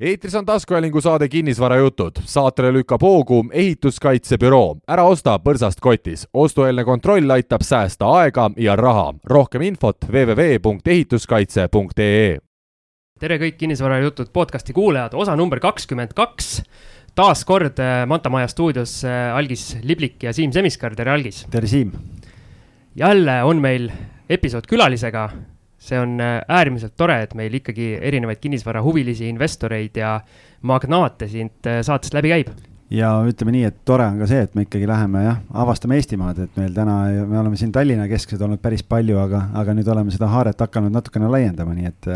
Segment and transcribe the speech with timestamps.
[0.00, 2.12] eetris on taskuhäälingu saade Kinnisvarajutud.
[2.24, 4.76] saatele lükkab hoogu ehituskaitsebüroo.
[4.88, 6.28] ära osta põrsast kotis.
[6.34, 9.14] ostueelne kontroll aitab säästa aega ja raha.
[9.24, 12.38] rohkem infot www.ehituskaitse.ee
[13.20, 16.62] tere kõik Kinnisvarajutud podcasti kuulajad, osa number kakskümmend kaks.
[17.14, 21.46] taas kord äh, Manta Maja stuudios äh, Algis Liblik ja Siim Semiskar, tere Algis!
[21.50, 21.92] tere, Siim!
[22.96, 23.90] jälle on meil
[24.28, 25.30] episood külalisega
[25.84, 30.18] see on äh, äärmiselt tore, et meil ikkagi erinevaid kinnisvarahuvilisi, investoreid ja
[30.64, 32.54] magnaate siit äh, saatest läbi käib
[32.94, 36.40] ja ütleme nii, et tore on ka see, et me ikkagi läheme jah, avastame Eestimaad,
[36.44, 40.14] et meil täna, me oleme siin Tallinna kesksed olnud päris palju, aga, aga nüüd oleme
[40.14, 42.10] seda haaret hakanud natukene laiendama, nii et,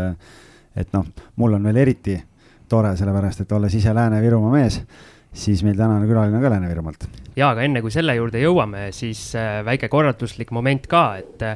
[0.83, 1.07] et noh,
[1.41, 2.19] mul on veel eriti
[2.69, 4.79] tore, sellepärast et olles ise Lääne-Virumaa mees,
[5.33, 7.09] siis meil tänane külaline on ka Lääne-Virumaalt.
[7.35, 11.49] ja, aga enne kui selle juurde jõuame, siis äh, väike korralduslik moment ka, et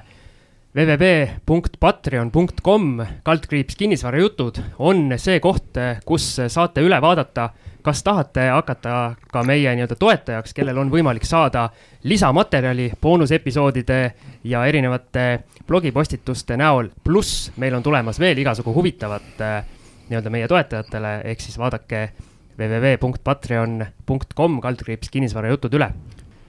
[0.76, 7.50] www.patreon.com kaldkriips kinnisvarajutud on see koht, kus saate üle vaadata,
[7.86, 11.70] kas tahate hakata ka meie nii-öelda toetajaks, kellel on võimalik saada
[12.10, 14.14] lisamaterjali boonusepisoodide
[14.50, 19.38] ja erinevate blogipostituste näol, pluss meil on tulemas veel igasugu huvitavat
[20.10, 22.10] nii-öelda meie toetajatele, ehk siis vaadake
[22.58, 25.94] www.patreon.com kaldkriips kinnisvarajutud üle.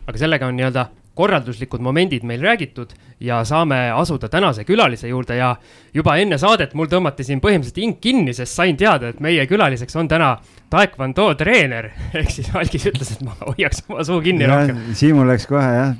[0.06, 5.56] aga sellega on nii-öelda korralduslikud momendid meil räägitud ja saame asuda tänase külalise juurde ja
[5.94, 9.96] juba enne saadet mul tõmmati siin põhimõtteliselt hing kinni, sest sain teada, et meie külaliseks
[9.96, 10.34] on täna
[10.74, 11.90] taekwondo treener.
[12.18, 14.80] ehk siis Algis ütles, et ma hoiaks oma suu kinni ja, rohkem.
[14.98, 15.94] Siimul läks kohe jah,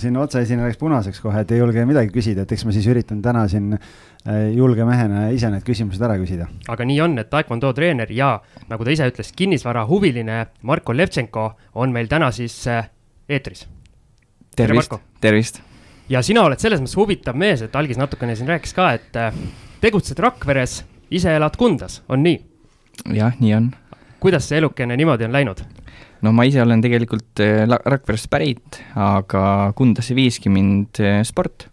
[0.00, 3.22] siin otsaesine läks punaseks kohe, et ei julge midagi küsida, et eks ma siis üritan
[3.24, 6.46] täna siin äh, julge mehena ise need küsimused ära küsida.
[6.70, 8.36] aga nii on, et taekwondo treener ja
[8.70, 11.50] nagu ta ise ütles, kinnisvarahuviline Marko Levtšenko
[11.82, 12.86] on meil täna siis äh,
[13.28, 13.66] eetris
[14.56, 15.60] tervist, tervist!
[16.10, 19.34] ja sina oled selles mõttes huvitav mees, et Algis natukene siin rääkis ka, et äh,
[19.82, 22.40] tegutsed Rakveres, ise elad Kundas, on nii?
[23.16, 23.70] jah, nii on.
[24.20, 25.64] kuidas see elukene niimoodi on läinud?
[26.26, 31.69] no ma ise olen tegelikult äh, Rakverest pärit, aga Kundasse viiski mind äh, sport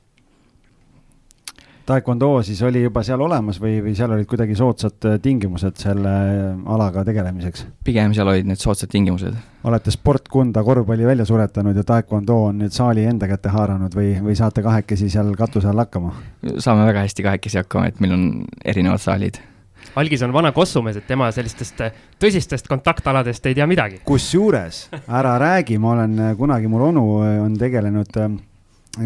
[1.88, 6.14] taekwondo siis oli juba seal olemas või, või seal olid kuidagi soodsad äh, tingimused selle
[6.14, 7.66] äh, alaga tegelemiseks?
[7.88, 9.36] pigem seal olid need soodsad tingimused.
[9.68, 14.36] olete sportkunda korvpalli välja suretanud ja taekwondo on nüüd saali enda kätte haaranud või, või
[14.40, 16.12] saate kahekesi seal katuse all hakkama?
[16.58, 18.26] saame väga hästi kahekesi hakkama, et meil on
[18.66, 19.40] erinevad saalid
[19.98, 24.02] Algis on vana kossumees, et tema sellistest äh, tõsistest kontaktaladest ei tea midagi.
[24.06, 27.08] kusjuures, ära räägi, ma olen kunagi, mul onu
[27.46, 28.12] on tegelenud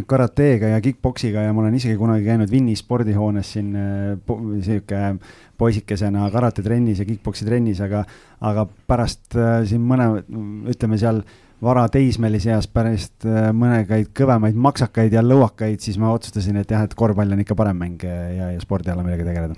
[0.08, 5.02] karateega ja kick-poksiga ja ma olen isegi kunagi käinud Vinni spordihoones siin äh, sihuke
[5.58, 8.04] poisikesena karatetrennis ja kick-poksi trennis, aga,
[8.48, 10.10] aga pärast äh, siin mõne,
[10.72, 11.22] ütleme seal
[11.62, 16.86] vara teismelise eas pärast äh, mõnegaid kõvemaid maksakaid ja lõuakaid, siis ma otsustasin, et jah,
[16.88, 19.58] et korvpall on ikka parem mäng ja, ja spordiala, millega tegeleda.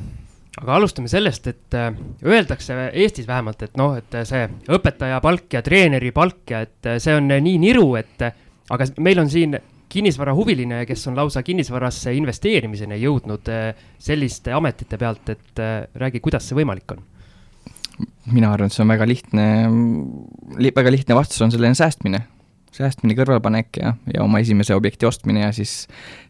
[0.62, 1.76] Aga alustame sellest, et
[2.22, 7.16] öeldakse Eestis vähemalt, et noh, et see õpetaja palk ja treeneri palk ja et see
[7.18, 8.22] on nii niru, et
[8.70, 9.58] aga meil on siin
[9.94, 16.50] kinnisvarahuviline, kes on lausa kinnisvarasse investeerimiseni jõudnud eh, selliste ametite pealt, et eh, räägi, kuidas
[16.50, 17.04] see võimalik on?
[18.34, 19.44] mina arvan, et see on väga lihtne
[20.58, 22.24] li,, väga lihtne vastus on selline säästmine.
[22.74, 25.84] säästmine, kõrvalpanek ja, ja oma esimese objekti ostmine ja siis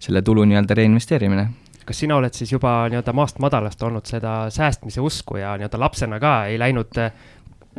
[0.03, 1.47] selle tulu nii-öelda reinvesteerimine
[1.83, 6.19] kas sina oled siis juba nii-öelda maast madalast olnud seda säästmise usku ja nii-öelda lapsena
[6.19, 7.15] ka ei läinud eh,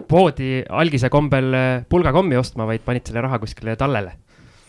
[0.08, 1.52] poodi algise kombel
[1.88, 4.16] pulgakommi ostma, vaid panid selle raha kuskile tallele?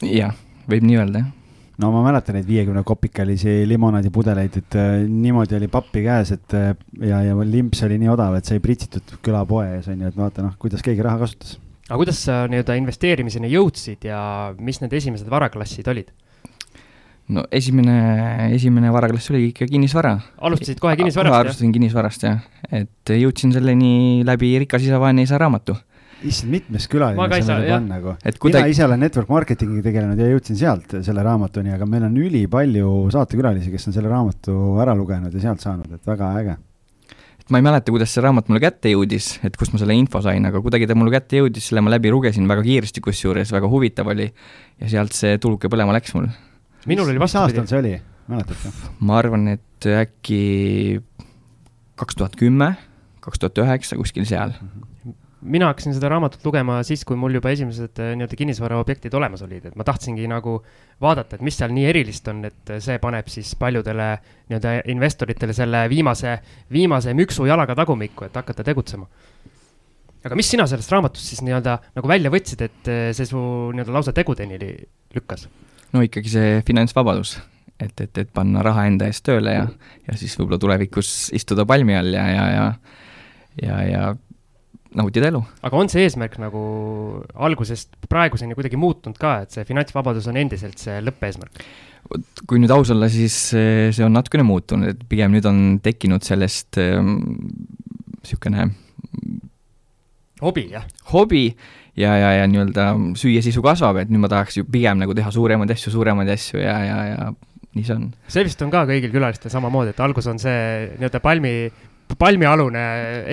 [0.03, 0.35] jah,
[0.69, 1.33] võib nii öelda, jah
[1.81, 6.73] no ma mäletan neid viiekümne kopikalisi limonaadipudeleid, et äh, niimoodi oli pappi käes, et äh,
[7.03, 10.45] ja, ja limps oli nii odav, et sai pritsitud külapoe ees on ju, et vaata
[10.45, 11.57] noh, kuidas keegi raha kasutas.
[11.89, 14.19] aga kuidas sa nii-öelda investeerimiseni jõudsid ja
[14.59, 16.13] mis need esimesed varaklassid olid?
[17.35, 17.97] no esimene,
[18.55, 20.15] esimene varaklass oli ikka kinnisvara.
[20.47, 21.41] alustasid kohe kinnisvarast?
[21.41, 22.39] alustasin kinnisvarast jah,
[22.71, 25.75] et jõudsin selleni läbi Rikas isa, vaene isa raamatu
[26.29, 28.13] issand, mitmes külaline see meil on nagu.
[28.45, 32.93] Mina ise olen network marketing'iga tegelenud ja jõudsin sealt selle raamatuni, aga meil on ülipalju
[33.13, 36.55] saatekülalisi, kes on selle raamatu ära lugenud ja sealt saanud, et väga äge.
[37.41, 40.21] et ma ei mäleta, kuidas see raamat mulle kätte jõudis, et kust ma selle info
[40.25, 43.69] sain, aga kuidagi ta mulle kätte jõudis, selle ma läbi lugesin väga kiiresti, kusjuures väga
[43.69, 44.31] huvitav oli.
[44.81, 46.27] ja sealt see tuluke põlema läks mul.
[46.89, 47.61] minul oli vastupidi.
[47.61, 47.93] mis aastal see oli,
[48.33, 48.81] mäletad?
[48.99, 50.41] ma arvan, et äkki
[51.95, 52.73] kaks tuhat kümme,
[53.21, 54.73] kaks tuhat üheksa, kuskil seal mm.
[54.73, 54.94] -hmm
[55.45, 59.69] mina hakkasin seda raamatut lugema siis, kui mul juba esimesed äh, nii-öelda kinnisvaraobjektid olemas olid,
[59.69, 60.57] et ma tahtsingi nagu
[61.01, 64.09] vaadata, et mis seal nii erilist on, et see paneb siis paljudele
[64.49, 66.37] nii-öelda investoritele selle viimase,
[66.73, 69.07] viimase müksu jalaga tagumikku, et hakata tegutsema.
[70.25, 73.41] aga mis sina sellest raamatust siis nii-öelda nagu välja võtsid, et äh, see su
[73.75, 74.59] nii-öelda lausa tegudeni
[75.15, 75.47] lükkas?
[75.93, 77.37] no ikkagi see finantsvabadus,
[77.79, 79.69] et, et, et panna raha enda eest tööle ja,
[80.09, 82.69] ja siis võib-olla tulevikus istuda palmi all ja, ja, ja
[83.61, 84.15] ja, ja
[84.95, 85.41] nautida elu.
[85.67, 86.61] aga on see eesmärk nagu
[87.35, 91.63] algusest praeguseni kuidagi muutunud ka, et see finantsvabadus on endiselt see lõppeesmärk?
[92.45, 96.77] kui nüüd aus olla, siis see on natukene muutunud, et pigem nüüd on tekkinud sellest
[96.77, 98.75] niisugune ähm,
[100.43, 100.85] hobi, jah?
[101.13, 101.47] hobi
[101.97, 105.31] ja, ja, ja nii-öelda süüa sisu kasvab, et nüüd ma tahaks ju pigem nagu teha
[105.33, 107.27] suuremaid asju, suuremaid asju ja, ja, ja
[107.75, 108.07] nii see on.
[108.31, 110.61] see vist on ka kõigil külalistel samamoodi, et algus on see
[110.95, 111.55] nii-öelda palmi,
[112.19, 112.85] palmialune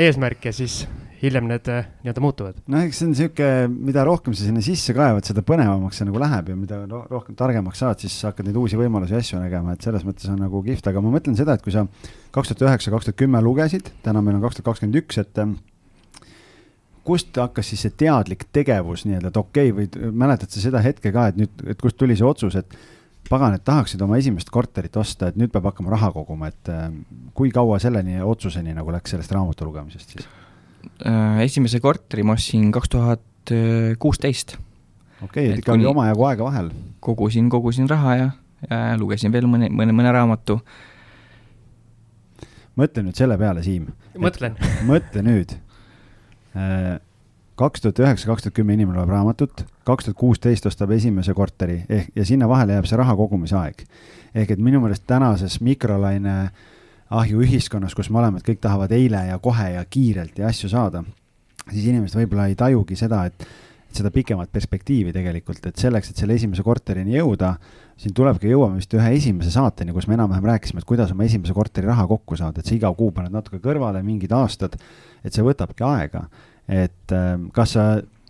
[0.07, 0.83] eesmärk ja siis
[1.23, 2.59] hiljem need äh, nii-öelda muutuvad.
[2.73, 6.23] noh, eks see on niisugune, mida rohkem sa sinna sisse kaevad, seda põnevamaks see nagu
[6.23, 9.87] läheb ja mida rohkem targemaks saad, siis hakkad neid uusi võimalusi ja asju nägema, et
[9.87, 11.87] selles mõttes on nagu kihvt, aga ma mõtlen seda, et kui sa
[12.35, 15.43] kaks tuhat üheksa, kaks tuhat kümme lugesid, täna meil on kaks tuhat kakskümmend üks, et
[15.45, 15.55] äh,
[17.07, 21.15] kust hakkas siis see teadlik tegevus nii-öelda, et okei okay,, või mäletad sa seda hetke
[21.15, 22.79] ka, et nüüd, et kust tuli see otsus, et
[23.31, 26.71] pagan, et tahaksid oma esimest korterit osta, et nüüd peab hakkama raha koguma, et
[27.39, 30.27] kui kaua selleni otsuseni nagu läks sellest raamatu lugemisest siis?
[31.07, 33.21] Äh, esimese korteri ma ostsin kaks tuhat
[33.99, 34.57] kuusteist.
[35.23, 36.71] okei, et ikka oli omajagu aega vahel.
[37.01, 38.31] kogusin, kogusin raha ja,
[38.71, 40.61] ja lugesin veel mõne, mõne, mõne raamatu.
[42.79, 43.89] mõtle nüüd selle peale, Siim.
[44.19, 44.59] mõtlen.
[44.91, 45.57] mõtle nüüd.
[46.55, 46.99] Äh,
[47.59, 51.83] kaks tuhat üheksa, kaks tuhat kümme inimene loeb raamatut, kaks tuhat kuusteist ostab esimese korteri
[51.89, 53.87] ehk, ja sinna vahele jääb see raha kogumise aeg.
[54.35, 56.71] ehk et minu meelest tänases mikrolaine äh,
[57.13, 61.03] ahju ühiskonnas, kus mõlemad kõik tahavad eile ja kohe ja kiirelt ja asju saada,
[61.69, 63.47] siis inimesed võib-olla ei tajugi seda, et,
[63.91, 67.55] et seda pikemat perspektiivi tegelikult, et selleks, et selle esimese korterini jõuda,
[68.01, 71.55] siin tulebki, jõuame vist ühe esimese saateni, kus me enam-vähem rääkisime, et kuidas oma esimese
[71.57, 74.79] korteri raha kokku saada, et sa iga kuu paned natuke kõrvale, mingid aastad,
[75.23, 76.27] et see võtabki aega.
[76.73, 77.85] et ähm, kas sa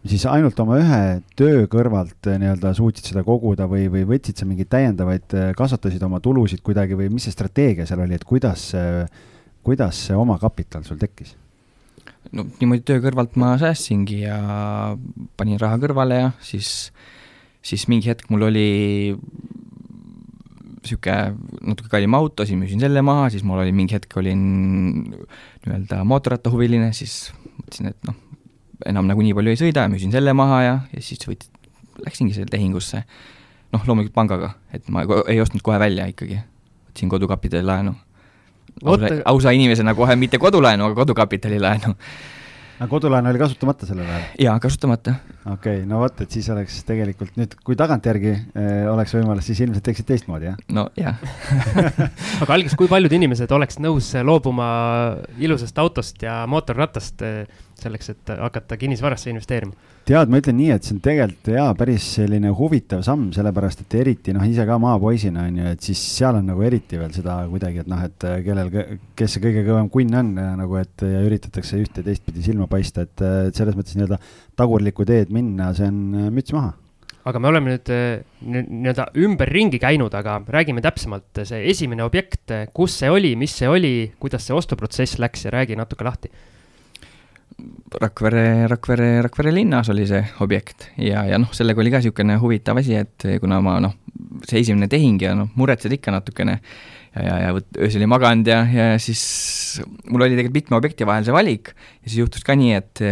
[0.08, 1.02] siis ainult oma ühe
[1.38, 6.02] töö kõrvalt eh, nii-öelda suutsid seda koguda või, või võtsid sa mingeid täiendavaid, eh, kasvatasid
[6.06, 8.72] oma tulusid kuidagi või mis see strateegia seal oli, et kuidas,
[9.62, 11.36] kuidas see omakapital sul tekkis?
[12.32, 14.38] no niimoodi töö kõrvalt ma säästsingi ja
[15.38, 16.92] panin raha kõrvale ja siis,
[17.64, 18.68] siis mingi hetk mul oli
[20.82, 24.42] niisugune natuke kallim auto, siis müüsin selle maha, siis mul oli mingi hetk olin
[25.06, 28.18] nii-öelda mootorrattahuviline, siis mõtlesin, et noh,
[28.88, 31.48] enam nagu nii palju ei sõida, müüsin selle maha ja, ja siis võt-,
[32.04, 33.04] läksingi selle tehingusse.
[33.72, 36.42] noh, loomulikult pangaga, et ma ei ostnud kohe välja ikkagi,
[36.90, 37.94] võtsin kodukapitali laenu.
[38.84, 41.96] ausa, ausa inimesena kohe mitte kodulaenu, aga kodukapitali laenu
[42.82, 44.22] aga kodulaen oli kasutamata sellel ajal?
[44.42, 45.14] jaa, kasutamata.
[45.46, 49.62] Okei okay,, no vot, et siis oleks tegelikult nüüd, kui tagantjärgi eh, oleks võimalus, siis
[49.64, 50.60] ilmselt teeksid teistmoodi, jah?
[50.74, 51.18] no jah
[52.44, 54.68] aga algis, kui paljud inimesed oleks nõus loobuma
[55.42, 59.74] ilusast autost ja mootorratast eh, selleks, et hakata kinnisvarasse investeerima?
[60.02, 63.94] tead, ma ütlen nii, et see on tegelikult jaa, päris selline huvitav samm, sellepärast et
[64.00, 67.36] eriti noh, ise ka maapoisina on ju, et siis seal on nagu eriti veel seda
[67.50, 68.72] kuidagi, et noh, et kellel,
[69.18, 73.06] kes see kõige kõvem kunn on nagu, et ja üritatakse ühte ja teistpidi silma paista,
[73.06, 74.18] et, et selles mõttes nii-öelda
[74.58, 76.74] tagurlikku teed minna, see on müts maha.
[77.22, 77.90] Aga me oleme nüüd
[78.42, 83.92] nii-öelda ümberringi käinud, aga räägime täpsemalt, see esimene objekt, kus see oli, mis see oli,
[84.18, 86.32] kuidas see ostuprotsess läks ja räägi natuke lahti.
[88.02, 92.80] Rakvere, Rakvere, Rakvere linnas oli see objekt ja, ja noh, sellega oli ka niisugune huvitav
[92.80, 93.94] asi, et kuna ma noh,
[94.48, 98.48] see esimene tehing ja noh, muretsed ikka natukene ja, ja, ja vot öösel ei maganud
[98.48, 99.22] ja, ja siis
[100.08, 103.04] mul oli tegelikult mitme objekti vahel see valik ja siis juhtus ka nii, et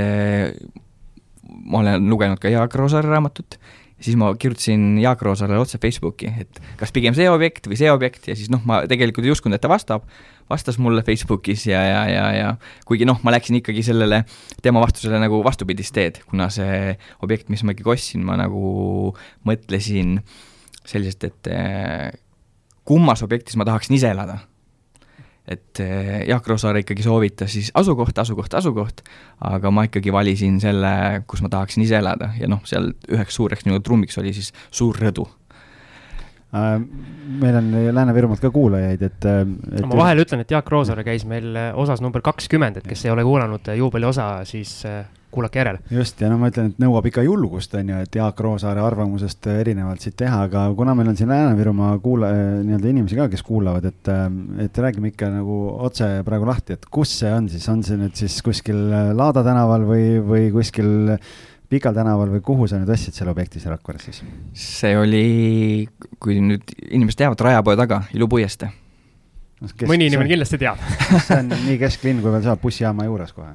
[1.50, 3.58] ma olen lugenud ka Jaak Roosaare raamatut
[4.00, 8.28] siis ma kirjutasin Jaak Roosaarele otse Facebooki, et kas pigem see objekt või see objekt
[8.30, 10.06] ja siis noh, ma tegelikult ei uskunud, et ta vastab,
[10.50, 12.50] vastas mulle Facebookis ja, ja, ja, ja
[12.88, 14.22] kuigi noh, ma läksin ikkagi sellele
[14.64, 19.12] tema vastusele nagu vastupidist teed, kuna see objekt, mis ma ikkagi ostsin, ma nagu
[19.48, 20.18] mõtlesin
[20.88, 22.08] selliselt, et eh,
[22.88, 24.40] kummas objektis ma tahaksin ise elada
[25.50, 29.02] et eh, Jaak Roosaar ikkagi soovitas siis asukoht, asukoht, asukoht,
[29.50, 30.92] aga ma ikkagi valisin selle,
[31.30, 32.30] kus ma tahaksin ise elada.
[32.38, 35.26] Ja noh, seal üheks suureks nii-öelda trummiks oli siis Suur Rõdu
[36.50, 39.44] meil on Lääne-Virumaalt ka kuulajaid, et, äh,
[39.76, 39.86] et.
[39.86, 43.14] ma vahele ütlen, et Jaak Roosaare käis meil äh, osas number kakskümmend, et kes ei
[43.14, 44.80] ole kuulanud juubeli osa, siis
[45.30, 45.78] kuulake järele.
[45.94, 49.46] just, ja no ma ütlen, et nõuab ikka julgust, on ju, et Jaak Roosaare arvamusest
[49.52, 52.32] erinevalt siit teha, aga kuna meil on siin Lääne-Virumaa kuula-,
[52.64, 54.10] nii-öelda inimesi ka, kes kuulavad, et,
[54.66, 58.18] et räägime ikka nagu otse praegu lahti, et kus see on siis, on see nüüd
[58.18, 58.82] siis kuskil
[59.14, 61.14] Laada tänaval või, või kuskil
[61.70, 64.22] Pikal tänaval või kuhu sa nüüd ostsid selle objekti seal Rakveres siis?
[64.58, 65.24] see oli,
[66.18, 68.70] kui nüüd inimesed teavad, Rajapoe taga, Ilupuiestee
[69.60, 69.70] no,.
[69.86, 70.82] mõni inimene kindlasti teab
[71.26, 73.52] see on nii kesklinn, kui veel saab, bussijaama juures kohe.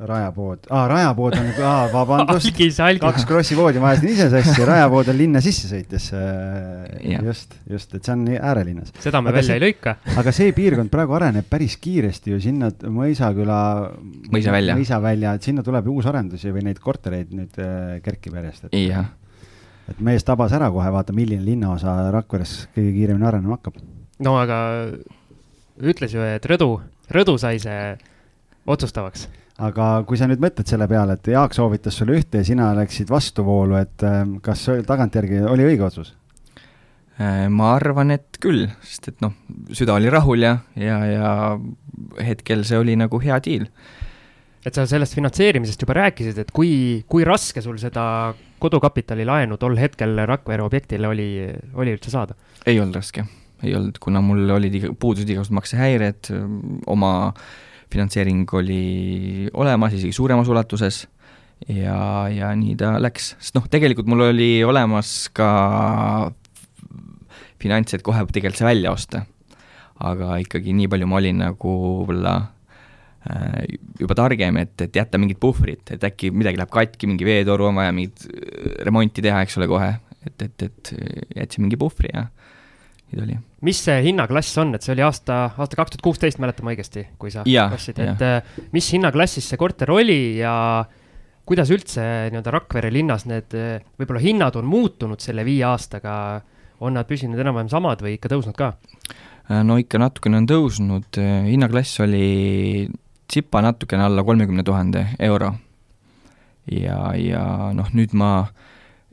[0.00, 2.50] Äh, rajapood ah,, rajapood on, aa, vabandust
[3.04, 3.24] kaks.
[3.28, 7.22] Krossi poodi ma ajasin ise sassi, rajapood on linna sisse sõites äh, Jah.
[7.28, 8.90] just, just, et see on äärelinnas.
[9.04, 9.94] seda me Aga välja see- ei lõika.
[10.24, 13.60] aga see piirkond praegu areneb päris kiiresti ju sinna Mõisaküla.
[14.32, 14.74] Mõisavälja.
[14.78, 19.08] mõisavälja, et sinna tuleb ju uusarendusi või neid kortereid nüüd äh, kerkib järjest, et, jah,
[19.90, 23.80] et mees tabas ära kohe, vaata, milline linnaosa Rakveres kõige kiiremini arenema hakkab.
[24.20, 24.60] no aga
[25.80, 26.74] ütles ju, et rõdu,
[27.10, 27.96] rõdu sai see
[28.70, 29.28] otsustavaks.
[29.60, 33.10] Aga kui sa nüüd mõtled selle peale, et Jaak soovitas sulle ühte ja sina läksid
[33.12, 36.14] vastuvoolu, et äh, kas tagantjärgi oli õige otsus?
[37.20, 39.34] Äh, ma arvan, et küll, sest et noh,
[39.76, 41.32] süda oli rahul ja, ja, ja
[42.24, 43.66] hetkel see oli nagu hea diil.
[44.64, 49.76] et sa sellest finantseerimisest juba rääkisid, et kui, kui raske sul seda kodukapitali laenu tol
[49.80, 51.28] hetkel Rakvere objektile oli,
[51.74, 52.36] oli üldse saada?
[52.64, 53.24] ei olnud raske,
[53.64, 56.32] ei olnud, kuna mul olid iga, puudusid igasugused maksehäired,
[56.92, 57.12] oma
[57.90, 61.04] finantseering oli olemas, isegi suuremas ulatuses
[61.68, 65.50] ja, ja nii ta läks, sest noh, tegelikult mul oli olemas ka
[67.60, 69.26] finants, et kohe tegelikult see välja osta.
[70.00, 72.34] aga ikkagi nii palju ma olin nagu võib-olla
[73.28, 73.66] äh,
[74.00, 77.76] juba targem, et, et jätta mingit puhvrit, et äkki midagi läheb katki, mingi veetoru on
[77.82, 79.90] vaja mingit äh, remonti teha, eks ole, kohe,
[80.24, 80.94] et, et, et
[81.36, 82.30] jätsin mingi puhvri ja
[83.16, 83.36] ta oli.
[83.66, 87.06] mis see hinnaklass on, et see oli aasta, aasta kaks tuhat kuusteist, mäletan ma õigesti,
[87.20, 90.54] kui sa ostsid, et äh, mis hinnaklassis see korter oli ja
[91.48, 96.14] kuidas üldse nii-öelda Rakvere linnas need äh, võib-olla hinnad on muutunud selle viie aastaga,
[96.80, 98.74] on nad püsinud enam-vähem samad või ikka tõusnud ka?
[99.50, 102.88] Äh, no ikka natukene on tõusnud, hinnaklass oli
[103.30, 105.54] tsipa natukene alla kolmekümne tuhande euro.
[106.70, 108.46] ja, ja noh, nüüd ma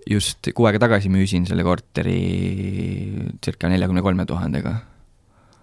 [0.08, 2.20] just kuu aega tagasi müüsin selle korteri
[3.44, 4.76] circa neljakümne kolme tuhandega.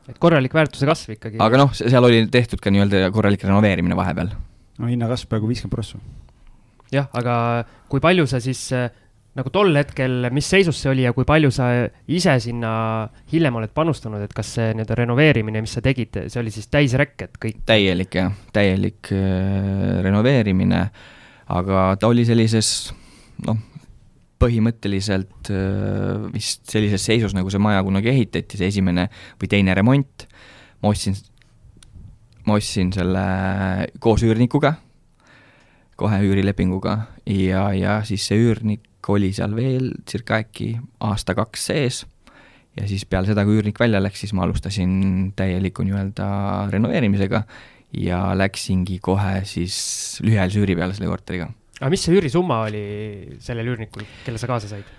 [0.08, 1.40] et korralik väärtuse kasv ikkagi.
[1.42, 4.34] aga noh, seal oli tehtud ka nii-öelda korralik renoveerimine vahepeal.
[4.78, 6.02] no hinnakasv peaaegu viiskümmend prossu.
[6.92, 8.90] jah, aga kui palju sa siis äh,
[9.34, 11.68] nagu tol hetkel, mis seisus see oli ja kui palju sa
[12.06, 12.74] ise sinna
[13.32, 17.26] hiljem oled panustanud, et kas see nii-öelda renoveerimine, mis sa tegid, see oli siis täisrekk,
[17.26, 20.84] et kõik täielik jah, täielik äh, renoveerimine,
[21.54, 22.92] aga ta oli sellises
[23.46, 23.58] noh,
[24.44, 25.50] põhimõtteliselt
[26.34, 29.08] vist sellises seisus, nagu see maja kunagi ehitati, see esimene
[29.40, 30.26] või teine remont,
[30.84, 31.16] ma ostsin,
[32.44, 33.26] ma ostsin selle
[34.04, 34.76] koos üürnikuga,
[35.96, 36.98] kohe üürilepinguga
[37.30, 40.74] ja, ja siis see üürnik oli seal veel circa äkki
[41.04, 42.04] aasta-kaks sees
[42.74, 46.26] ja siis peale seda, kui üürnik välja läks, siis ma alustasin täieliku nii-öelda
[46.72, 47.44] renoveerimisega
[48.00, 49.76] ja läksingi kohe siis
[50.24, 51.50] lühiajalise üüri peale selle korteriga.
[51.80, 52.84] Aga mis see üürisumma oli
[53.42, 54.92] sellel üürnikul, kelle sa kaasa said?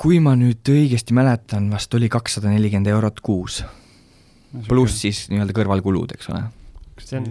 [0.00, 3.62] kui ma nüüd õigesti mäletan, vast oli kakssada nelikümmend eurot kuus,
[4.68, 6.42] pluss siis nii-öelda kõrvalkulud, eks ole.
[7.00, 7.30] see on,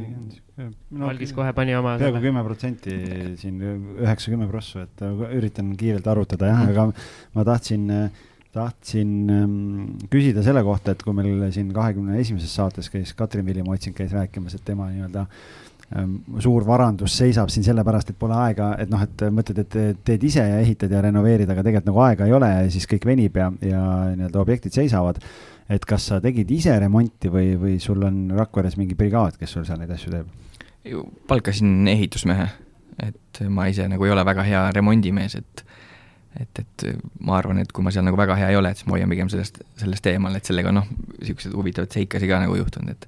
[0.98, 2.96] no, algis kohe pani oma peaaegu kümme protsenti
[3.38, 3.60] siin,
[4.00, 6.88] üheksa-kümme prossu, et äh, üritan kiirelt arvutada jah, aga
[7.38, 7.86] ma tahtsin,
[8.56, 9.62] tahtsin ähm,
[10.10, 14.58] küsida selle kohta, et kui meil siin kahekümne esimeses saates käis Katrin Villim-Otsing käis rääkimas,
[14.58, 15.76] et tema nii-öelda ähm,
[16.44, 20.44] suur varandus seisab siin sellepärast, et pole aega, et noh, et mõtled, et teed ise
[20.44, 23.48] ja ehitad ja renoveerid, aga tegelikult nagu aega ei ole ja siis kõik venib ja,
[23.63, 25.22] ja nii-öelda objektid seisavad
[25.70, 29.65] et kas sa tegid ise remonti või, või sul on Rakveres mingi brigaad, kes sul
[29.67, 30.36] seal neid asju teeb?
[31.27, 32.46] palkasin ehitusmehe,
[33.03, 35.63] et ma ise nagu ei ole väga hea remondimees, et
[36.38, 36.84] et, et
[37.25, 39.10] ma arvan, et kui ma seal nagu väga hea ei ole, et siis ma hoian
[39.10, 40.86] pigem sellest, sellest eemal, et sellega noh,
[41.17, 43.08] niisuguseid huvitavaid seikasi ka nagu juhtunud, et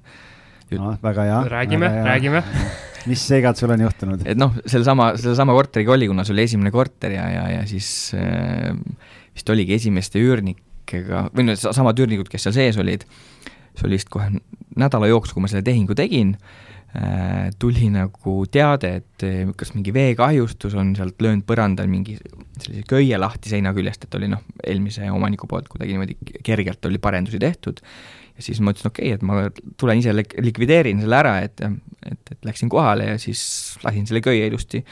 [0.78, 1.42] noh, väga hea.
[1.48, 2.42] räägime, räägime.
[3.10, 4.24] mis seigad sul on juhtunud?
[4.28, 7.90] et noh, sellesama, sellesama korteriga oli, kuna see oli esimene korter ja, ja, ja siis
[8.18, 8.74] äh,
[9.34, 13.06] vist oligi esimeste üürnikega, või no samad üürnikud, kes seal sees olid,
[13.74, 14.28] see oli vist kohe
[14.80, 19.94] nädala jooksul, kui ma selle tehingu tegin äh,, tuli nagu teade, et äh, kas mingi
[19.96, 22.18] veekahjustus on sealt löönud põrandal mingi
[22.60, 27.00] sellise köie lahti seina küljest, et oli noh, eelmise omaniku poolt kuidagi niimoodi kergelt oli
[27.02, 27.80] parendusi tehtud
[28.40, 31.60] ja siis ma ütlesin, okei okay,, et ma tulen ise lik- likvideerin selle ära, et,
[31.60, 33.42] et, et läksin kohale ja siis
[33.84, 34.82] lasin selle köie ilusti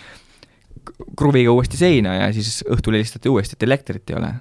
[1.19, 4.33] kruviga uuesti seina ja siis õhtul helistati uuesti, et elektrit ei ole.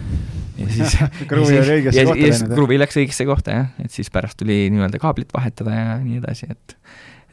[0.60, 0.96] ja siis
[1.28, 2.56] Kruvi oli õigesse kohta ja, läinud, jah?
[2.56, 6.48] kruvi läks õigesse kohta jah, et siis pärast tuli nii-öelda kaablit vahetada ja nii edasi,
[6.54, 6.76] et,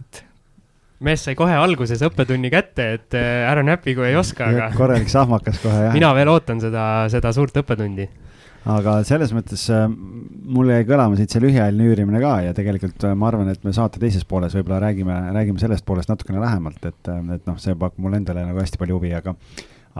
[0.01, 0.21] et
[1.07, 5.11] mees sai kohe alguses õppetunni kätte, et äh, ära näpi, kui ei oska, aga korralik
[5.11, 5.95] sahmakas kohe jah.
[5.95, 8.07] mina veel ootan seda, seda suurt õppetundi.
[8.67, 13.15] Aga selles mõttes äh, mul jäi kõlama siit see lühiajaline üürimine ka ja tegelikult äh,
[13.15, 17.11] ma arvan, et me saate teises pooles võib-olla räägime, räägime sellest poolest natukene lähemalt, et,
[17.37, 19.35] et noh, see pakub mulle endale nagu hästi palju huvi, aga,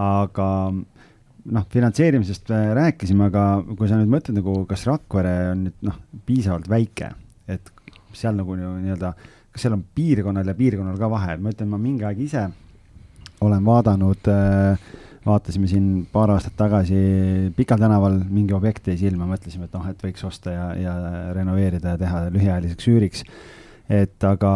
[0.03, 5.87] aga noh, finantseerimisest äh, rääkisime, aga kui sa nüüd mõtled nagu, kas Rakvere on nüüd
[5.87, 5.97] noh,
[6.27, 7.13] piisavalt väike,
[7.47, 7.71] et
[8.17, 9.13] seal nagu nii- nii-öelda,
[9.53, 12.47] kas seal on piirkonnal ja piirkonnal ka vahe, ma ütlen, ma mingi aeg ise
[13.45, 14.87] olen vaadanud äh,
[15.27, 16.97] vaatasime siin paar aastat tagasi
[17.55, 20.97] Pikal tänaval mingi objekt jäi silma, mõtlesime, et noh, et võiks osta ja, ja
[21.35, 23.23] renoveerida ja teha lühiajaliseks üüriks.
[23.89, 24.53] et aga,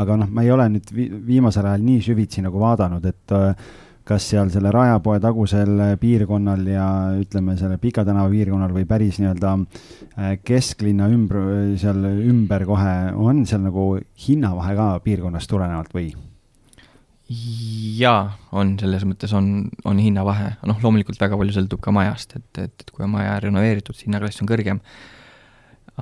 [0.00, 3.72] aga noh, ma ei ole nüüd vi viimasel ajal nii süvitsi nagu vaadanud, et äh,
[4.04, 6.88] kas seal selle Rajapoe tagusel piirkonnal ja
[7.20, 11.40] ütleme, selle Pika tänava piirkonnal või päris nii-öelda äh, kesklinna ümber,
[11.80, 13.94] seal ümber kohe, on seal nagu
[14.28, 16.12] hinnavahe ka piirkonnast tulenevalt või?
[17.28, 22.48] Jaa, on, selles mõttes on, on hinnavahe, noh, loomulikult väga palju sõltub ka majast, et,
[22.60, 24.82] et, et kui on maja renoveeritud, siis hinnaklass on kõrgem.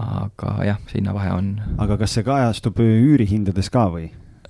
[0.03, 1.55] aga jah, see hinnavahe on.
[1.85, 4.09] aga kas see kajastub üürihindades ka või?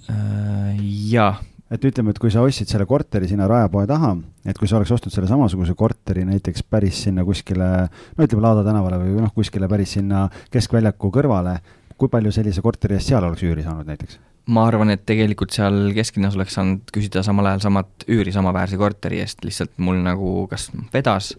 [0.08, 0.80] Äh,
[1.12, 1.34] jaa.
[1.72, 4.14] et ütleme, et kui sa ostsid selle korteri sinna Raepoe taha,
[4.48, 7.70] et kui sa oleks ostnud selle samasuguse korteri näiteks päris sinna kuskile,
[8.16, 11.58] no ütleme Laada tänavale või noh, kuskile päris sinna keskväljaku kõrvale,
[12.00, 14.31] kui palju sellise korteri eest seal oleks üüri saanud näiteks?
[14.50, 19.20] Ma arvan, et tegelikult seal kesklinnas oleks saanud küsida samal ajal samat üüri samaväärse korteri
[19.22, 21.36] eest, lihtsalt mul nagu kas vedas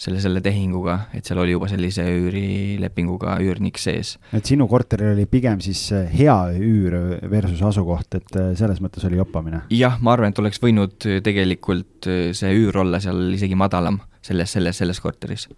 [0.00, 4.16] selle, selle tehinguga, et seal oli juba sellise üürilepinguga üürnik sees.
[4.34, 6.96] et sinu korteril oli pigem siis hea üür
[7.30, 9.64] versus asukoht, et äh, selles mõttes oli joppamine?
[9.74, 14.54] jah, ma arvan, et oleks võinud tegelikult äh, see üür olla seal isegi madalam selles,
[14.56, 15.48] selles, selles korteris.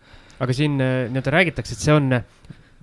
[0.41, 2.13] aga siin äh, nii-öelda räägitakse, et see on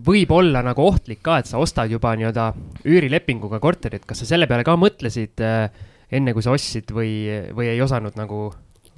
[0.02, 2.50] võib olla nagu ohtlik ka, et sa ostad juba nii-öelda
[2.90, 5.68] üürilepinguga korterit, kas sa selle peale ka mõtlesid äh,
[6.14, 7.12] enne, kui sa ostsid või,
[7.54, 8.48] või ei osanud nagu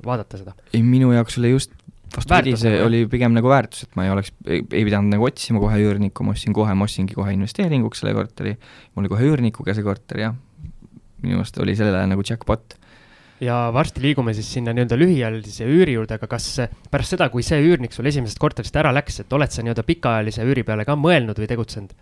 [0.05, 0.55] vaadata seda?
[0.73, 1.75] ei, minu jaoks oli just
[2.15, 5.81] vastupidi, see oli pigem nagu väärtus, et ma ei oleks, ei pidanud nagu otsima kohe
[5.83, 8.55] üürnikku, ma ostsin kohe, ma ostsingi kohe investeeringuks selle korteri,
[8.93, 10.35] mul oli kohe üürnikuga see korter, jah.
[11.23, 12.77] minu meelest oli sellele nagu jackpot
[13.43, 16.47] ja varsti liigume siis sinna nii-öelda lühiajalise üüri juurde, aga kas
[16.91, 20.45] pärast seda, kui see üürnik sul esimesest korterist ära läks, et oled sa nii-öelda pikaajalise
[20.47, 21.95] üüri peale ka mõelnud või tegutsenud?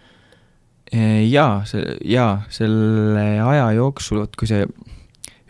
[0.94, 4.68] jaa, see, jaa, selle aja jooksul, vot kui see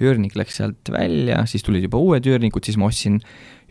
[0.04, 3.20] üürnik läks sealt välja, siis tulid juba uued üürnikud, siis ma ostsin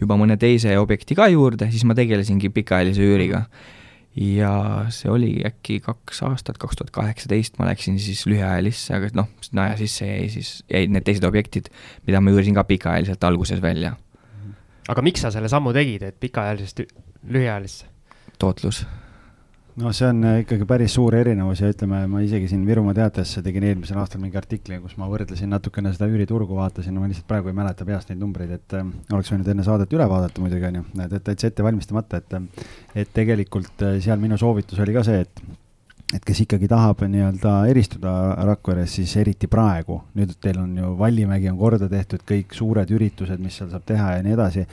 [0.01, 3.81] juba mõne teise objekti ka juurde, siis ma tegelesingi pikaajalise üüriga mm
[4.17, 4.53] ja
[4.93, 9.69] see oli äkki kaks aastat, kaks tuhat kaheksateist, ma läksin siis lühiajalisse, aga noh, sinna
[9.71, 11.71] aja sisse jäi siis, jäid need teised objektid,
[12.07, 13.95] mida ma üürisin ka pikaajaliselt alguses välja.
[14.89, 16.85] aga miks sa selle sammu tegid, et pikaajalisest
[17.29, 17.89] lühiajalisse?
[18.39, 18.85] tootlus
[19.77, 23.39] no see on äh, ikkagi päris suur erinevus ja ütleme, ma isegi siin Virumaa Teatajas
[23.45, 27.49] tegin eelmisel aastal mingi artikli, kus ma võrdlesin natukene seda üüriturgu, vaatasin, ma lihtsalt praegu
[27.49, 30.81] ei mäleta peast neid numbreid, et äh, oleks võinud enne saadet üle vaadata muidugi, on
[30.83, 32.71] ju, et täitsa ette valmistamata, et äh,
[33.05, 35.45] et tegelikult äh, seal minu soovitus oli ka see, et
[36.13, 38.11] et kes ikkagi tahab nii-öelda eristuda
[38.45, 43.41] Rakveres, siis eriti praegu, nüüd teil on ju Vallimägi on korda tehtud, kõik suured üritused,
[43.41, 44.67] mis seal saab teha ja nii edasi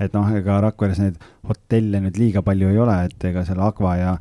[0.00, 3.96] et noh, ega Rakveres neid hotelle nüüd liiga palju ei ole, et ega seal Agva
[4.00, 4.16] ja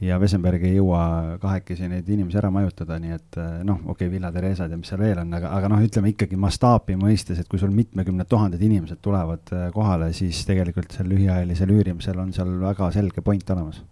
[0.00, 4.12] ja Wesenberg ei jõua kahekesi neid inimesi ära majutada, nii et eh, noh, okei okay,,
[4.14, 7.48] Villa Theresad ja mis seal veel on, aga, aga noh, ütleme ikkagi mastaapi mõistes, et
[7.50, 12.54] kui sul mitmekümned tuhanded inimesed tulevad eh, kohale, siis tegelikult seal lühiajalisel üürimisel on seal
[12.62, 13.82] väga selge point olemas.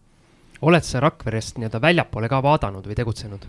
[0.63, 3.45] oled sa Rakverest nii-öelda väljapoole ka vaadanud või tegutsenud?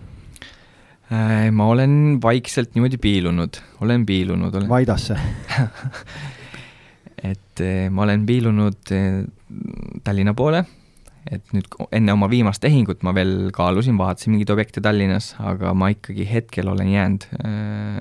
[1.10, 4.70] Äh, ma olen vaikselt niimoodi piilunud, olen piilunud olen....
[4.70, 5.16] Vaidasse
[7.24, 9.24] et eh, ma olen piilunud eh,
[10.06, 10.62] Tallinna poole,
[11.30, 15.92] et nüüd enne oma viimast tehingut ma veel kaalusin, vaatasin mingeid objekte Tallinnas, aga ma
[15.94, 17.98] ikkagi hetkel olen jäänud äh,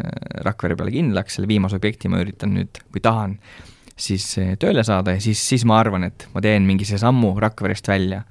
[0.46, 3.38] Rakvere peale kindlaks, selle viimase objekti ma üritan nüüd, kui tahan,
[3.98, 4.30] siis
[4.62, 8.22] tööle saada ja siis, siis ma arvan, et ma teen mingi see sammu Rakverest välja.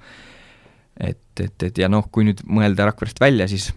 [0.98, 3.70] et, et, et ja noh, kui nüüd mõelda Rakverest välja, siis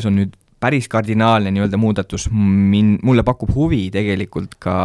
[0.00, 4.76] see on nüüd päris kardinaalne nii-öelda muudatus, min-, mulle pakub huvi tegelikult ka,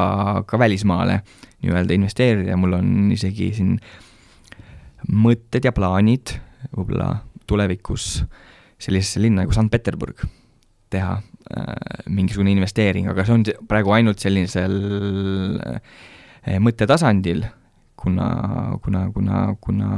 [0.47, 1.19] ka välismaale
[1.65, 3.75] nii-öelda investeerida, mul on isegi siin
[5.11, 6.37] mõtted ja plaanid
[6.71, 7.11] võib-olla
[7.45, 8.23] tulevikus
[8.81, 10.25] sellisesse linna nagu Sankt-Peterburg
[10.93, 11.75] teha äh,
[12.11, 14.75] mingisugune investeering, aga see on praegu ainult sellisel
[15.59, 17.45] äh, mõttetasandil,
[17.99, 18.29] kuna,
[18.83, 19.91] kuna, kuna, kuna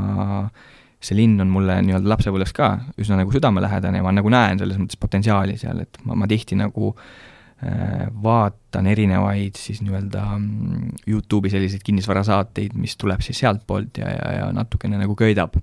[1.00, 4.80] see linn on mulle nii-öelda lapsepõlves ka üsna nagu südamelähedane ja ma nagu näen selles
[4.82, 11.54] mõttes potentsiaali seal, et ma, ma tihti nagu äh, vaatan erinevaid siis nii-öelda mm, Youtube'i
[11.54, 15.60] selliseid kinnisvarasaateid, mis tuleb siis sealtpoolt ja, ja, ja natukene nagu köidab.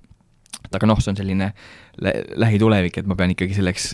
[0.65, 1.51] Et aga noh, see on selline
[2.03, 3.93] lä lähitulevik, et ma pean ikkagi selleks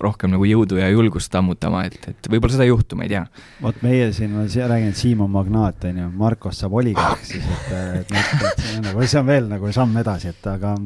[0.00, 3.24] rohkem nagu jõudu ja julgust ammutama, et, et võib-olla seda ei juhtu, ma ei tea.
[3.62, 7.46] vot meie siin, ma räägin, et Siim on magnaat, on ju, Markos saab oligarh siis,
[7.46, 10.76] et, et, et, et see on nagu, see on veel nagu samm edasi, et aga,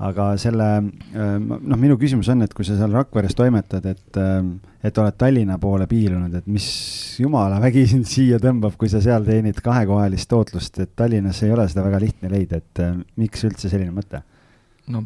[0.00, 0.66] aga selle,
[1.12, 4.20] noh, minu küsimus on, et kui sa seal Rakveres toimetad, et,
[4.86, 6.66] et oled Tallinna poole piilunud, et mis
[7.20, 11.68] jumala vägi sind siia tõmbab, kui sa seal teenid kahekohalist tootlust, et Tallinnas ei ole
[11.68, 12.84] seda väga lihtne leida, et
[13.20, 14.24] miks üldse selline mõte?
[14.90, 15.04] no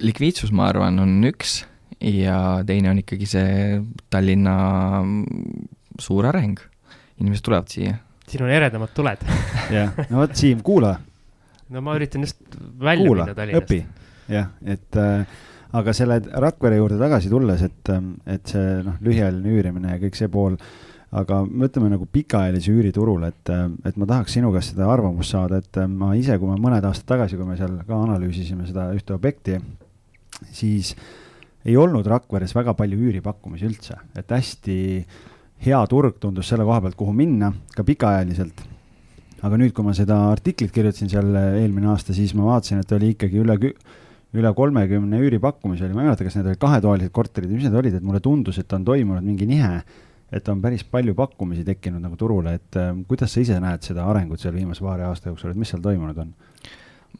[0.00, 1.60] likviidsus, ma arvan, on üks
[2.00, 3.80] ja teine on ikkagi see
[4.12, 4.56] Tallinna
[6.00, 6.58] suur areng.
[7.20, 7.96] inimesed tulevad siia.
[8.28, 9.22] siin on eredamad tuled.
[9.72, 10.96] jah, no vot, Siim, kuula.
[11.74, 12.42] No ma üritan just
[12.80, 14.02] välja kuula, minna Tallinnast.
[14.32, 15.38] jah, et äh,
[15.76, 17.94] aga selle Rakvere juurde tagasi tulles, et,
[18.30, 20.56] et see noh, lühiajaline üürimine ja kõik see pool,
[21.16, 23.52] aga mõtleme nagu pikaajalise üüriturul, et,
[23.86, 27.08] et ma tahaks sinu käest seda arvamust saada, et ma ise, kui ma mõned aastad
[27.14, 29.60] tagasi, kui me seal ka analüüsisime seda ühte objekti,
[30.52, 30.94] siis
[31.66, 34.76] ei olnud Rakveres väga palju üüripakkumisi üldse, et hästi
[35.66, 38.62] hea turg tundus selle koha pealt, kuhu minna, ka pikaajaliselt.
[39.44, 43.12] Aga nüüd, kui ma seda artiklit kirjutasin seal eelmine aasta, siis ma vaatasin, et oli
[43.14, 43.56] ikkagi üle
[44.36, 47.78] üle kolmekümne üüripakkumise oli, ma ei mäleta, kas need olid kahetoalised korterid või mis need
[47.78, 49.78] olid, et mulle tundus, et on toimunud mingi nihe,
[50.34, 54.04] et on päris palju pakkumisi tekkinud nagu turule, et äh, kuidas sa ise näed seda
[54.10, 56.34] arengut seal viimase paari aasta jooksul, et mis seal toimunud on?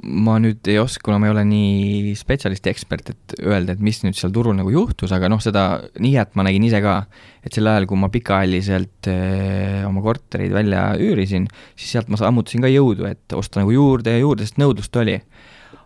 [0.05, 4.03] Ma nüüd ei oska, kuna ma ei ole nii spetsialist, ekspert, et öelda, et mis
[4.05, 5.67] nüüd seal turul nagu juhtus, aga noh, seda
[6.03, 6.99] nihet ma nägin ise ka.
[7.47, 11.47] et sel ajal, kui ma pikaajaliselt äh, oma korterid välja üürisin,
[11.79, 15.21] siis sealt ma sammutasin ka jõudu, et osta nagu juurde ja juurde, sest nõudlust oli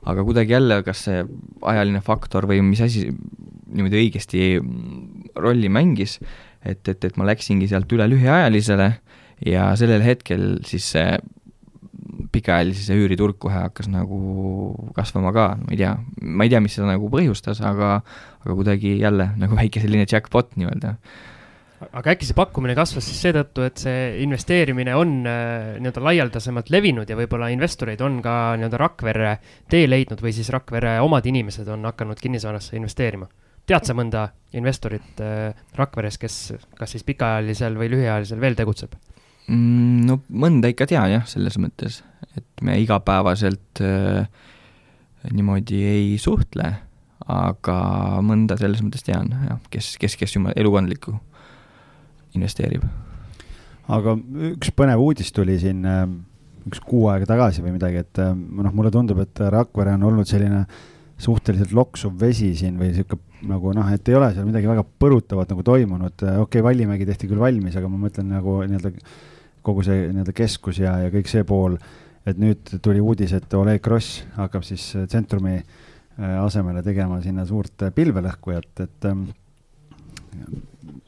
[0.08, 1.24] aga kuidagi jälle, kas see
[1.68, 4.46] ajaline faktor või mis asi niimoodi õigesti
[5.38, 6.18] rolli mängis,
[6.64, 8.88] et, et, et ma läksingi sealt üle lühiajalisele
[9.46, 11.12] ja sellel hetkel siis see
[12.32, 14.20] pikaajalise üüriturg kohe hakkas nagu
[14.96, 17.98] kasvama ka, ma ei tea, ma ei tea, mis seda nagu põhjustas, aga
[18.40, 20.94] aga kuidagi jälle nagu väike selline jackpot nii-öelda.
[21.96, 27.08] Aga äkki see pakkumine kasvas siis seetõttu, et see investeerimine on äh, nii-öelda laialdasemalt levinud
[27.08, 29.36] ja võib-olla investoreid on ka nii-öelda Rakverre
[29.72, 33.30] tee leidnud või siis Rakvere omad inimesed on hakanud kinnisvarasse investeerima?
[33.70, 34.26] tead sa mõnda
[34.58, 36.36] investorit äh, Rakveres, kes
[36.76, 38.96] kas siis pikaajalisel või lühiajalisel veel tegutseb
[39.50, 40.06] mm,?
[40.08, 42.00] no mõnda ikka tean jah, selles mõttes,
[42.38, 44.24] et me igapäevaselt äh,
[45.30, 46.70] niimoodi ei suhtle,
[47.30, 47.76] aga
[48.26, 51.14] mõnda selles mõttes tean jah, kes, kes, kes juba elukondlikku
[52.38, 52.84] investeerib.
[53.90, 54.14] aga
[54.52, 56.06] üks põnev uudis tuli siin äh,
[56.70, 60.28] üks kuu aega tagasi või midagi, et äh, noh, mulle tundub, et Rakvere on olnud
[60.30, 60.64] selline
[61.20, 65.50] suhteliselt loksuv vesi siin või sihuke nagu noh, et ei ole seal midagi väga põrutavat
[65.52, 68.92] nagu toimunud, okei okay,, Vallimägi tehti küll valmis, aga ma mõtlen nagu nii-öelda
[69.62, 71.76] kogu see nii-öelda keskus ja, ja kõik see pool,
[72.28, 77.88] et nüüd tuli uudis, et Oleg Gross hakkab siis tsentrumi äh, asemele tegema sinna suurt
[77.96, 79.28] pilvelõhkujat, et ähm,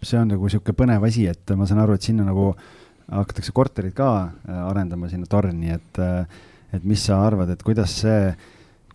[0.03, 2.53] see on nagu niisugune põnev asi, et ma saan aru, et sinna nagu
[3.13, 6.25] hakatakse korterit ka äh, arendama sinna torni, et, äh,
[6.73, 8.33] et mis sa arvad, et kuidas see,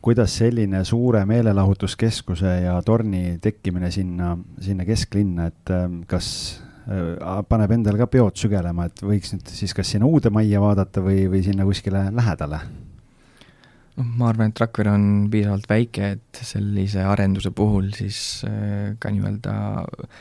[0.04, 6.30] kuidas selline suure meelelahutuskeskuse ja torni tekkimine sinna, sinna kesklinna, et äh, kas
[6.88, 11.26] paneb endale ka peod sügelema, et võiks nüüd siis kas sinna uude majja vaadata või,
[11.32, 12.62] või sinna kuskile lähedale?
[13.98, 18.20] noh, ma arvan, et Rakvere on piisavalt väike, et sellise arenduse puhul siis
[19.02, 20.18] ka nii-öelda äh,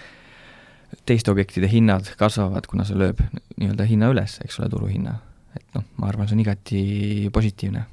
[1.07, 3.21] teiste objektide hinnad kasvavad, kuna see lööb
[3.57, 5.19] nii-öelda hinna üles, eks ole, turuhinna.
[5.57, 6.81] et noh, ma arvan, see on igati
[7.33, 7.85] positiivne.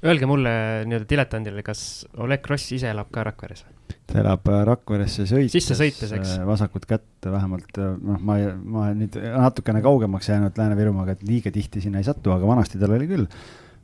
[0.00, 0.52] Öelge mulle
[0.88, 3.66] nii-öelda diletandile, kas Oleg Kross ise elab ka Rakveres?
[4.10, 5.54] Ta elab äh, Rakveresse sõites.
[5.54, 6.36] sisse sõites, eks?
[6.38, 8.36] Äh, vasakut kätt vähemalt, äh, noh, ma,
[8.76, 12.96] ma nüüd natukene kaugemaks jäänud Lääne-Virumaaga, et liiga tihti sinna ei satu, aga vanasti tal
[12.96, 13.28] oli küll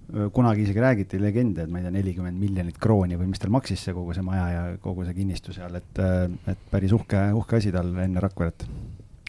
[0.06, 3.80] kunagi isegi räägiti legende, et ma ei tea, nelikümmend miljonit krooni või mis tal maksis
[3.82, 5.98] see kogu see maja ja kogu see kinnistu seal, et,
[6.46, 8.68] et päris uhke, uhke asi tal enne Rakveret.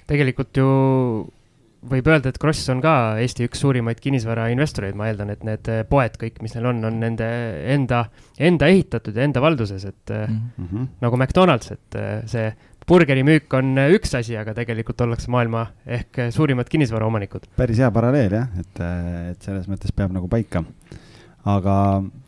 [0.06, 0.68] tegelikult ju
[1.82, 6.18] võib öelda, et Kross on ka Eesti üks suurimaid kinnisvarainvestoreid, ma eeldan, et need poed
[6.22, 7.28] kõik, mis neil on, on nende
[7.76, 8.06] enda,
[8.40, 10.88] enda ehitatud ja enda valduses, et mm -hmm.
[11.02, 12.50] nagu McDonalds, et see
[12.88, 15.66] burgerimüük on äh, üks asi, aga tegelikult ollakse maailma
[15.98, 17.50] ehk suurimad kinnisvaraomanikud.
[17.58, 18.84] päris hea paralleel jah, et,
[19.34, 20.64] et selles mõttes peab nagu paika.
[21.44, 21.76] aga.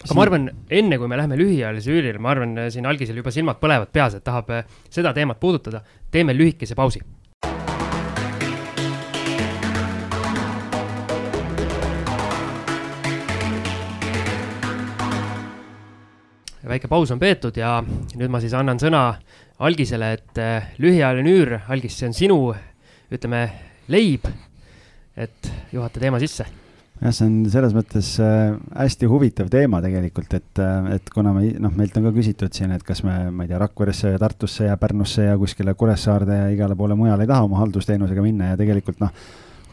[0.03, 0.49] aga ma arvan,
[0.81, 4.23] enne kui me läheme lühiajalise üürile, ma arvan, siin algisel juba silmad põlevad peas, et
[4.23, 4.51] tahab
[4.89, 5.81] seda teemat puudutada.
[6.11, 7.03] teeme lühikese pausi
[16.69, 19.03] väike paus on peetud ja nüüd ma siis annan sõna
[19.59, 22.39] Algisele, et äh, lühiajaline üür, Algis, see on sinu,
[23.11, 23.43] ütleme,
[23.91, 24.29] leib.
[25.19, 26.45] et juhata teema sisse.
[27.01, 31.49] jah, see on selles mõttes äh, hästi huvitav teema tegelikult, et, äh, et kuna me,
[31.59, 34.69] noh, meilt on ka küsitud siin, et kas me, ma ei tea, Rakveresse ja Tartusse
[34.69, 38.59] ja Pärnusse ja kuskile Kuressaarde ja igale poole mujale ei taha oma haldusteenusega minna ja
[38.59, 39.11] tegelikult noh,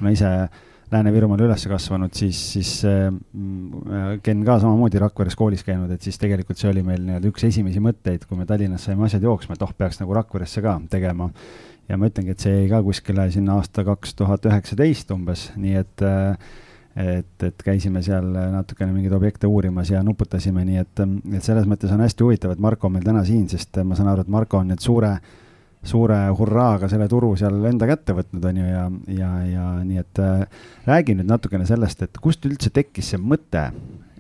[0.01, 3.09] kuna ise äh, Lääne-Virumaal üles kasvanud, siis, siis äh,
[4.23, 7.83] Ken ka samamoodi Rakveres koolis käinud, et siis tegelikult see oli meil nii-öelda üks esimesi
[7.83, 11.31] mõtteid, kui me Tallinnas saime asjad jooksma, et oh, peaks nagu Rakveresse ka tegema.
[11.89, 15.75] ja ma ütlengi, et see jäi ka kuskile sinna aasta kaks tuhat üheksateist umbes, nii
[15.83, 16.55] et äh,
[16.97, 21.03] et, et käisime seal natukene mingeid objekte uurimas ja nuputasime, nii et,
[21.37, 24.09] et selles mõttes on hästi huvitav, et Marko on meil täna siin, sest ma saan
[24.13, 25.17] aru, et Marko on nüüd suure,
[25.89, 30.23] suure hurraaga selle turu seal enda kätte võtnud, on ju, ja, ja, ja nii et
[30.23, 33.69] äh, räägi nüüd natukene sellest, et kust üldse tekkis see mõte,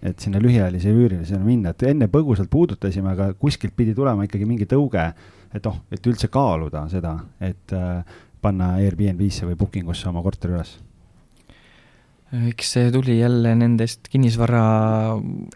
[0.07, 4.68] et sinna lühiajalise üürimisele minna, et enne põgusalt puudutasime, aga kuskilt pidi tulema ikkagi mingi
[4.70, 5.09] tõuge,
[5.55, 10.55] et noh, et üldse kaaluda seda, et äh, panna Airbnb-sse või booking usse oma korter
[10.55, 10.76] üles?
[12.50, 14.62] Eks see tuli jälle nendest kinnisvara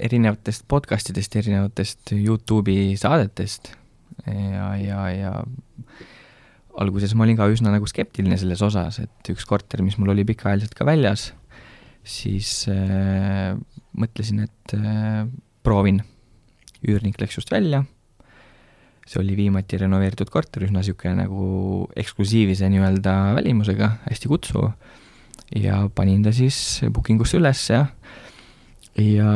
[0.01, 3.73] erinevatest podcast idest, erinevatest Youtube'i saadetest.
[4.27, 5.33] Ja, ja, ja
[6.81, 10.25] alguses ma olin ka üsna nagu skeptiline selles osas, et üks korter, mis mul oli
[10.29, 11.31] pikaajaliselt ka väljas,
[12.07, 13.57] siis äh,
[13.99, 15.25] mõtlesin, et äh,
[15.67, 16.03] proovin.
[16.81, 17.83] üürnik läks just välja,
[19.05, 21.43] see oli viimati renoveeritud korter, üsna niisugune nagu
[21.99, 24.71] eksklusiivise nii-öelda välimusega, hästi kutsuv
[25.57, 27.83] ja panin ta siis booking usse üles ja,
[28.97, 29.35] ja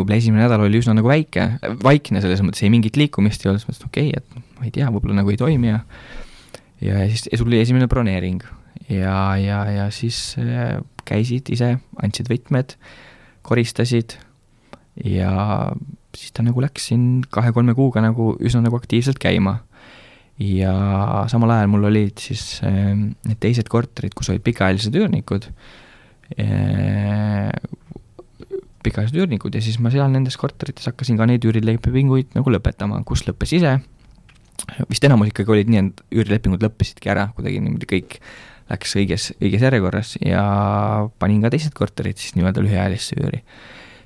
[0.00, 1.46] võib-olla esimene nädal oli üsna nagu väike,
[1.84, 4.74] vaikne selles mõttes, ei mingit liikumist ei olnud, siis mõtlesin, okei okay,, et ma ei
[4.74, 5.84] tea, võib-olla nagu ei toimi ja
[6.80, 8.42] ja siis tuli esimene broneering.
[8.90, 12.74] Ja, ja, ja siis äh, käisid ise, andsid võtmed,
[13.46, 14.16] koristasid
[15.04, 15.32] ja
[16.16, 19.60] siis ta nagu läks siin kahe-kolme kuuga nagu üsna nagu aktiivselt käima.
[20.40, 20.72] Ja
[21.28, 25.50] samal ajal mul olid siis äh, need teised korterid, kus olid pikaajalised üürnikud
[26.40, 27.50] äh,,
[28.84, 33.26] pikaajalised üürnikud ja siis ma seal nendes korterites hakkasin ka neid üürilepinguid nagu lõpetama, kus
[33.28, 33.74] lõppes ise,
[34.90, 38.18] vist enamus ikkagi olid nii, et üürilepingud lõppesidki ära kuidagi niimoodi kõik
[38.70, 40.42] läks õiges, õiges järjekorras ja
[41.20, 43.42] panin ka teised korterid siis nii-öelda lühiajalisse üüri.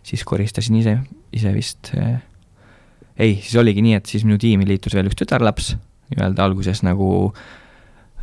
[0.05, 0.99] siis koristasin ise,
[1.33, 2.21] ise vist äh,
[3.19, 5.75] ei, siis oligi nii, et siis minu tiimi liitus veel üks tütarlaps
[6.13, 7.11] nii-öelda alguses nagu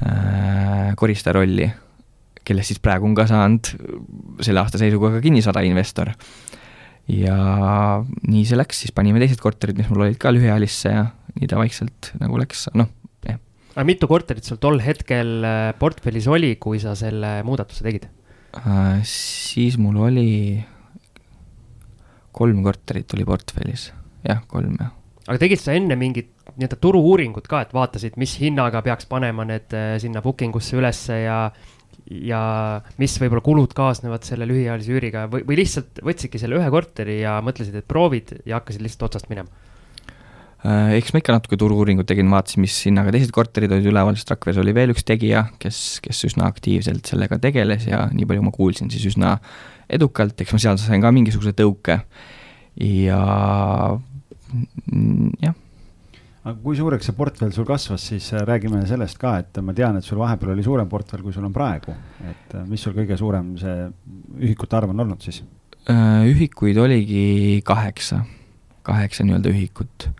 [0.05, 1.69] äh, koristaja rolli,
[2.47, 3.69] kellest siis praegu on ka saanud
[4.43, 6.13] selle aasta seisuga ka kinnisvara investor.
[7.11, 7.35] ja
[8.29, 11.05] nii see läks, siis panime teised korterid, mis mul olid ka lühiajalisse ja
[11.37, 12.89] nii ta vaikselt nagu läks, noh,
[13.27, 13.39] jah.
[13.73, 18.07] aga mitu korterit sul tol hetkel äh, portfellis oli, kui sa selle muudatuse tegid
[18.61, 19.01] äh,?
[19.07, 20.31] siis mul oli
[22.31, 23.89] kolm korterit oli portfellis,
[24.27, 24.93] jah, kolm jah.
[25.27, 29.73] aga tegid sa enne mingit nii-öelda turu-uuringut ka, et vaatasid, mis hinnaga peaks panema need
[29.75, 31.43] äh, sinna booking usse ülesse ja
[32.27, 32.43] ja
[33.01, 37.39] mis võib-olla kulud kaasnevad selle lühiajalise üüriga või, või lihtsalt võtsidki selle ühe korteri ja
[37.45, 39.51] mõtlesid, et proovid ja hakkasid lihtsalt otsast minema?
[40.61, 43.87] Äh, eks ma ikka natuke turu-uuringut tegin, vaatasin, mis hinnaga teised korterid olid.
[43.89, 48.27] Üleval, sest Rakveres oli veel üks tegija, kes, kes üsna aktiivselt sellega tegeles ja nii
[48.29, 49.37] palju ma kuulsin, siis üsna
[49.91, 52.01] edukalt, eks ma seal sain ka mingisuguse tõuke.
[52.81, 53.23] Ja
[55.41, 55.57] jah
[56.41, 59.99] aga kui suureks see portfell sul kasvas, siis äh, räägime sellest ka, et ma tean,
[59.99, 61.93] et sul vahepeal oli suurem portfell, kui sul on praegu.
[62.25, 63.75] et äh, mis sul kõige suurem see
[64.41, 65.43] ühikute arv on olnud siis?
[65.89, 68.23] Äh, ühikuid oligi kaheksa,
[68.87, 70.11] kaheksa nii-öelda ühikut.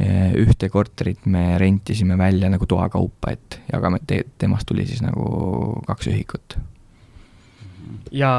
[0.00, 5.24] ühte korterit me rentisime välja nagu toakaupa, et jagame te, temast tuli siis nagu
[5.88, 6.56] kaks ühikut.
[8.14, 8.30] ja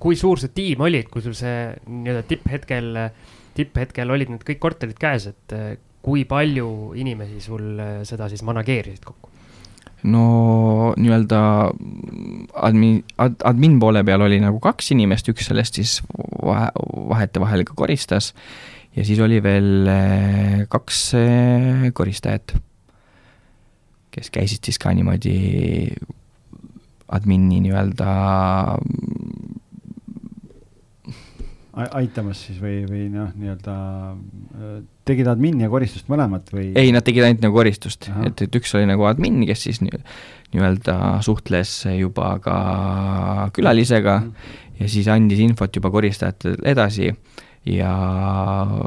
[0.00, 3.00] kui suur see tiim oli, et kui sul see nii-öelda tipphetkel,
[3.58, 5.56] tipphetkel olid need kõik korterid käes, et
[6.04, 6.68] kui palju
[7.00, 9.30] inimesi sul äh, seda siis manageerisid kokku?
[10.04, 11.40] no nii-öelda
[12.60, 15.96] admin ad,, admin poole peal oli nagu kaks inimest, üks sellest siis
[16.44, 16.68] vahe,
[17.08, 18.34] vahetevahel ka koristas
[18.96, 22.56] ja siis oli veel äh, kaks äh, koristajat,
[24.14, 25.38] kes käisid siis ka niimoodi
[27.14, 28.10] admini nii-öelda
[31.74, 33.74] aitamas siis või, või noh, nii-öelda
[35.08, 36.70] tegid admin ja koristust mõlemat või?
[36.78, 40.98] ei, nad tegid ainult nagu koristust, et, et üks oli nagu admin, kes siis nii-öelda
[41.24, 42.58] suhtles juba ka
[43.56, 44.78] külalisega mm -hmm.
[44.80, 47.12] ja siis andis infot juba koristajatele edasi
[47.64, 47.90] ja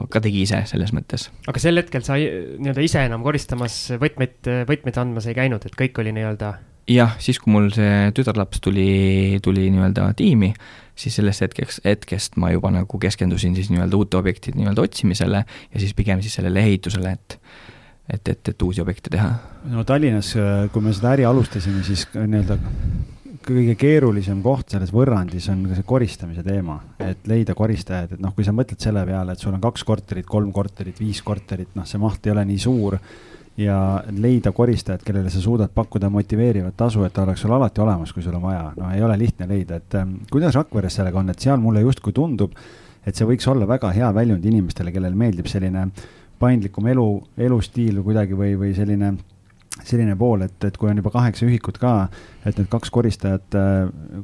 [0.09, 1.29] ka tegi ise selles mõttes.
[1.47, 4.37] aga sel hetkel sa nii-öelda ise enam koristamas võtmeid,
[4.69, 6.57] võtmeid andmas ei käinud, et kõik oli nii-öelda?
[6.87, 10.53] Jah, siis kui mul see tütarlaps tuli, tuli nii-öelda tiimi
[10.97, 15.81] siis sellest hetkeks, hetkest ma juba nagu keskendusin siis nii-öelda uute objektide nii-öelda otsimisele ja
[15.81, 17.39] siis pigem siis sellele ehitusele, et
[18.07, 19.33] et, et, et uusi objekte teha.
[19.67, 20.31] no Tallinnas,
[20.71, 22.55] kui me seda äri alustasime, siis nii-öelda
[23.47, 28.47] kõige keerulisem koht selles võrrandis on see koristamise teema, et leida koristajaid, et noh, kui
[28.47, 32.01] sa mõtled selle peale, et sul on kaks korterit, kolm korterit, viis korterit, noh, see
[32.01, 32.97] maht ei ole nii suur
[33.57, 38.13] ja leida koristajat, kellele sa suudad pakkuda motiveerivat tasu, et ta oleks sul alati olemas,
[38.13, 41.31] kui sul on vaja, no ei ole lihtne leida, et ähm, kuidas Rakveres sellega on,
[41.33, 42.53] et seal mulle justkui tundub,
[43.07, 45.87] et see võiks olla väga hea väljund inimestele, kellele meeldib selline
[46.37, 47.07] paindlikum elu,
[47.47, 49.15] elustiil kuidagi või, või selline
[49.85, 52.07] selline pool, et, et kui on juba kaheksa ühikut ka,
[52.45, 53.57] et need kaks koristajat,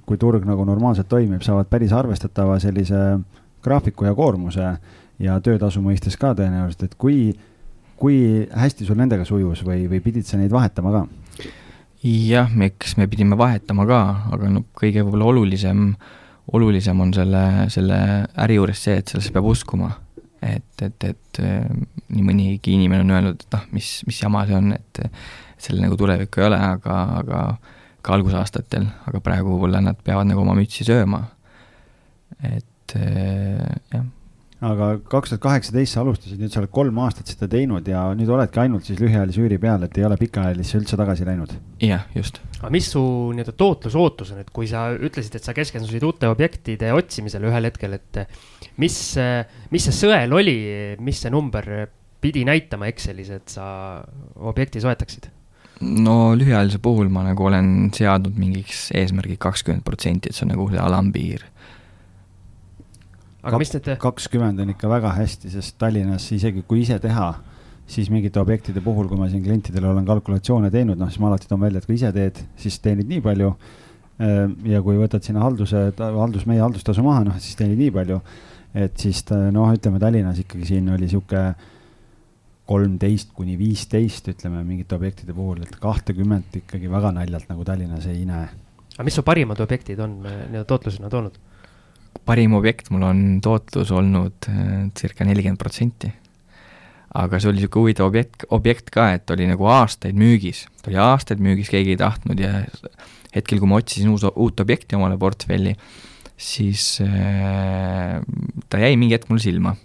[0.08, 3.20] kui turg nagu normaalselt toimib, saavad päris arvestatava sellise
[3.64, 4.72] graafiku ja koormuse
[5.22, 7.36] ja töötasu mõistes ka tõenäoliselt, et kui,
[8.00, 11.04] kui hästi sul nendega sujus või, või pidid sa neid vahetama ka?
[12.04, 14.00] jah, eks me pidime vahetama ka,
[14.36, 15.94] aga no kõige võib-olla olulisem,
[16.52, 18.00] olulisem on selle, selle
[18.44, 19.94] äri juures see, et sellesse peab uskuma.
[20.44, 21.40] et, et, et
[22.12, 25.00] nii mõnigi inimene on öelnud, et noh, mis, mis jama see on, et
[25.56, 27.46] sellel nagu tulevikku ei ole, aga, aga
[28.04, 31.24] ka algusaastatel, aga praegu võib-olla nad peavad nagu oma mütsi sööma.
[32.44, 34.04] et jah
[34.64, 38.30] aga kaks tuhat kaheksateist sa alustasid, nüüd sa oled kolm aastat seda teinud ja nüüd
[38.32, 41.52] oledki ainult siis lühiajalise üüri peal, et ei ole pikaajalisse üldse tagasi läinud?
[41.84, 42.40] jah, just.
[42.62, 43.04] aga mis su
[43.36, 47.98] nii-öelda tootlusootus on, et kui sa ütlesid, et sa keskendusid uute objektide otsimisele ühel hetkel,
[48.00, 48.24] et
[48.82, 48.98] mis,
[49.74, 50.58] mis see sõel oli,
[51.04, 51.70] mis see number
[52.24, 53.66] pidi näitama Excelis, et sa
[54.40, 55.32] objekti soetaksid?
[55.84, 60.70] no lühiajalise puhul ma nagu olen seadnud mingiks eesmärgi kakskümmend protsenti, et see on nagu
[60.72, 61.44] see alampiir
[63.44, 63.90] aga mis need?
[64.02, 67.28] kakskümmend on ikka väga hästi, sest Tallinnas isegi kui ise teha,
[67.90, 71.50] siis mingite objektide puhul, kui ma siin klientidele olen kalkulatsioone teinud, noh, siis ma alati
[71.50, 73.52] toon välja, et kui ise teed, siis teenid nii palju.
[74.24, 78.24] Ehm, ja kui võtad sinna halduse, haldus, meie haldustasu maha, noh, siis teenid nii palju.
[78.74, 79.20] et siis
[79.54, 81.42] noh, ütleme Tallinnas ikkagi siin oli sihuke
[82.66, 88.24] kolmteist kuni viisteist, ütleme mingite objektide puhul, et kahtekümmet ikkagi väga naljalt nagu Tallinnas ei
[88.26, 88.48] näe.
[88.96, 91.38] aga mis su parimad objektid on nii-öelda tootlusena toonud?
[92.28, 96.12] Parim objekt mul on tootlus olnud äh, circa nelikümmend protsenti.
[97.14, 100.98] aga see oli niisugune huvitav objekt, objekt ka, et oli nagu aastaid müügis, ta oli
[100.98, 102.64] aastaid müügis, keegi ei tahtnud ja
[103.36, 105.76] hetkel, kui ma otsisin uus, uut objekti omale portfelli,
[106.34, 108.18] siis äh,
[108.66, 109.76] ta jäi mingi hetk mulle silma.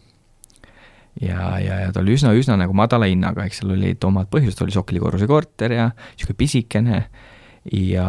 [1.20, 4.62] ja, ja, ja ta oli üsna, üsna nagu madala hinnaga, eks seal olid omad põhjused,
[4.64, 7.02] oli Sokli korruse korter ja niisugune pisikene
[7.74, 8.08] ja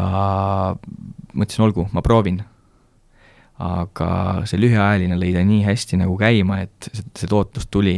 [1.33, 2.39] mõtlesin, olgu, ma proovin
[3.59, 4.09] aga
[4.47, 7.97] see lühiajaline lõi ta nii hästi nagu käima, et see, see tootlus tuli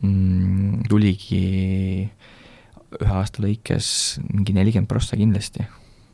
[0.00, 1.42] mm,, tuligi
[2.96, 3.88] ühe aasta lõikes
[4.30, 5.66] mingi nelikümmend prossa kindlasti.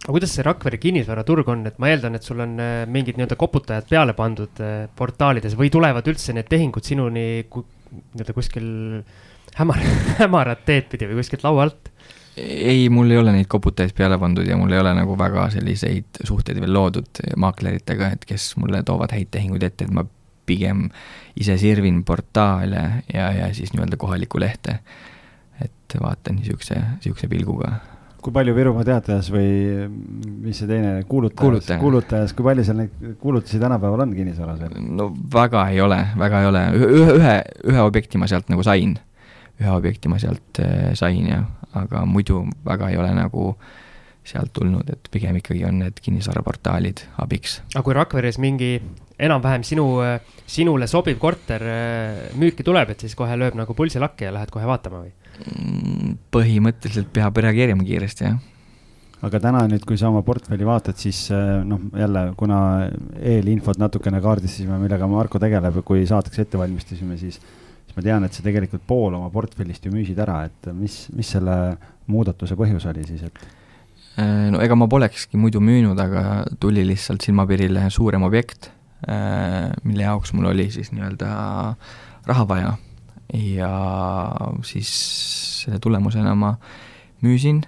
[0.02, 3.38] aga kuidas see Rakvere kinnisvaraturg on, et ma eeldan, et sul on äh, mingid nii-öelda
[3.38, 8.66] koputajad peale pandud äh, portaalides või tulevad üldse need tehingud sinuni nii-öelda kuskil
[9.60, 9.86] hämar,
[10.22, 11.91] hämarat teed pidi või kuskilt laua alt?
[12.36, 16.22] Ei, mul ei ole neid koputajaid peale pandud ja mul ei ole nagu väga selliseid
[16.24, 20.06] suhteid veel loodud maakleritega, et kes mulle toovad häid tehinguid ette, et ma
[20.48, 20.86] pigem
[21.38, 24.80] ise sirvin portaale ja, ja siis nii-öelda kohalikku lehte.
[25.62, 27.74] et vaatan niisuguse, niisuguse pilguga.
[28.22, 29.86] kui palju Virumaa Teatajas või
[30.42, 34.76] mis see teine, kuulutajas, kuulutajas, kui palju seal neid kuulutusi tänapäeval on kinnisvaras veel?
[34.88, 37.34] no väga ei ole, väga ei ole, ühe, ühe,
[37.74, 38.96] ühe objekti ma sealt nagu sain.
[39.60, 41.42] ühe objekti ma sealt äh, sain ja
[41.78, 43.52] aga muidu väga ei ole nagu
[44.22, 47.58] sealt tulnud, et pigem ikkagi on need kinnisvaraportaalid abiks.
[47.74, 48.76] aga kui Rakveres mingi
[49.22, 49.86] enam-vähem sinu,
[50.46, 54.54] sinule sobiv korter äh, müüki tuleb, et siis kohe lööb nagu pulsi lakke ja lähed
[54.54, 55.12] kohe vaatama või?
[55.42, 58.40] Mm, põhimõtteliselt peab reageerima kiiresti, jah
[59.22, 62.60] aga täna nüüd, kui sa oma portfelli vaatad, siis äh, noh, jälle kuna
[63.18, 67.38] eelinfot natukene kaardistasime, millega Marko tegeleb kui saateks ette valmistasime, siis
[67.92, 71.28] siis ma tean, et sa tegelikult pool oma portfellist ju müüsid ära, et mis, mis
[71.28, 71.76] selle
[72.08, 73.42] muudatuse põhjus oli siis, et?
[74.20, 78.70] Äh, no ega ma polekski muidu müünud, aga tuli lihtsalt silmapiirile suurem objekt,
[79.04, 81.28] äh, mille jaoks mul oli siis nii-öelda
[82.28, 82.72] raha vaja
[83.32, 83.70] ja
[84.64, 84.90] siis
[85.64, 86.54] selle tulemusena ma
[87.24, 87.62] müüsin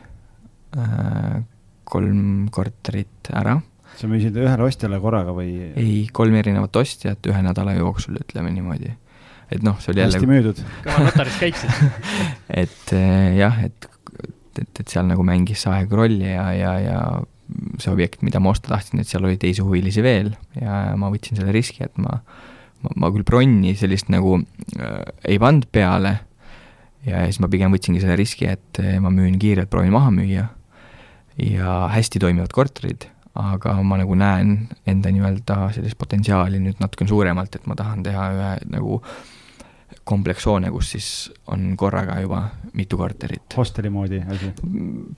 [0.77, 1.45] äh,
[1.85, 3.59] kolm korterit ära.
[4.01, 5.73] sa müüsid ühele ostjale korraga või?
[5.77, 8.97] ei, kolm erinevat ostjat ühe nädala jooksul, ütleme niimoodi
[9.55, 10.19] et noh, see oli jälle.
[10.19, 10.63] hästi müüdud.
[10.85, 11.79] kõva notaris käib siis
[12.63, 13.89] et eh, jah, et,
[14.59, 16.99] et, et seal nagu mängis see aeg rolli ja, ja, ja
[17.83, 21.39] see objekt, mida ma osta tahtsin, et seal oli teisi huvilisi veel ja ma võtsin
[21.39, 22.19] selle riski, et ma,
[22.85, 26.17] ma, ma küll bronni sellist nagu äh, ei pannud peale
[27.07, 30.49] ja siis ma pigem võtsingi selle riski, et eh, ma müün kiirelt, proovin maha müüa
[31.45, 34.57] ja hästi toimivad korterid, aga ma nagu näen
[34.89, 39.17] enda nii-öelda sellist potentsiaali nüüd natukene suuremalt, et ma tahan teha ühe nagu äh,
[40.05, 41.09] komplekshoone, kus siis
[41.53, 42.43] on korraga juba
[42.77, 43.57] mitu korterit.
[43.57, 44.51] hosteli moodi asi?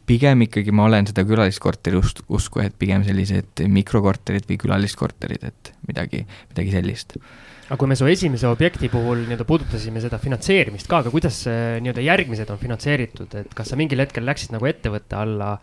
[0.06, 5.72] pigem ikkagi ma olen seda külaliskorteri ust-, usku, et pigem sellised mikrokorterid või külaliskorterid, et
[5.88, 6.22] midagi,
[6.52, 7.16] midagi sellist.
[7.66, 12.04] aga kui me su esimese objekti puhul nii-öelda puudutasime seda finantseerimist ka, aga kuidas nii-öelda
[12.06, 15.56] järgmised on finantseeritud, et kas sa mingil hetkel läksid nagu ettevõtte alla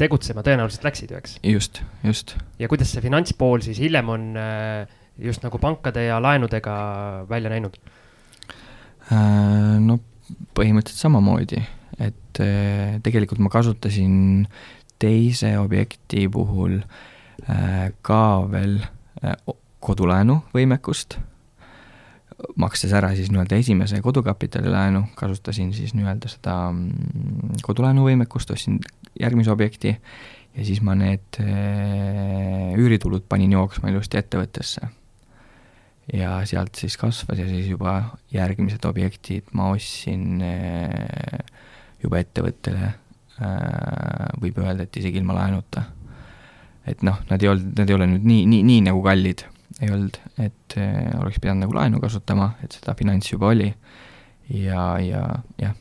[0.00, 1.38] tegutsema, tõenäoliselt läksid ju, eks?
[1.46, 2.36] just, just.
[2.58, 6.74] ja kuidas see finantspool siis hiljem on äh, just nagu pankade ja laenudega
[7.30, 7.78] välja näinud?
[9.12, 9.98] Äh, no
[10.56, 11.60] põhimõtteliselt samamoodi,
[12.00, 14.46] et äh, tegelikult ma kasutasin
[15.02, 18.78] teise objekti puhul äh, ka veel
[19.84, 21.18] kodulaenu võimekust,
[22.60, 28.80] makstes ära siis nii-öelda esimese kodukapitali laenu, kasutasin siis nii-öelda seda mm, kodulaenu võimekust, ostsin
[29.20, 31.40] järgmise objekti ja siis ma need
[32.80, 34.88] üüritulud panin jooksma ilusti ettevõttesse
[36.12, 37.94] ja sealt siis kasvas ja siis juba
[38.32, 41.38] järgmised objektid ma ostsin äh,
[42.02, 42.90] juba ettevõttele,
[43.40, 45.86] äh, võib öelda, et isegi ilma laenuta.
[46.86, 49.46] et noh, nad ei olnud, nad ei ole nüüd nii, nii, nii nagu kallid,
[49.80, 53.72] ei olnud, et äh, oleks pidanud nagu laenu kasutama, et seda finants juba oli.
[54.52, 55.22] Ja, ja
[55.56, 55.72] jah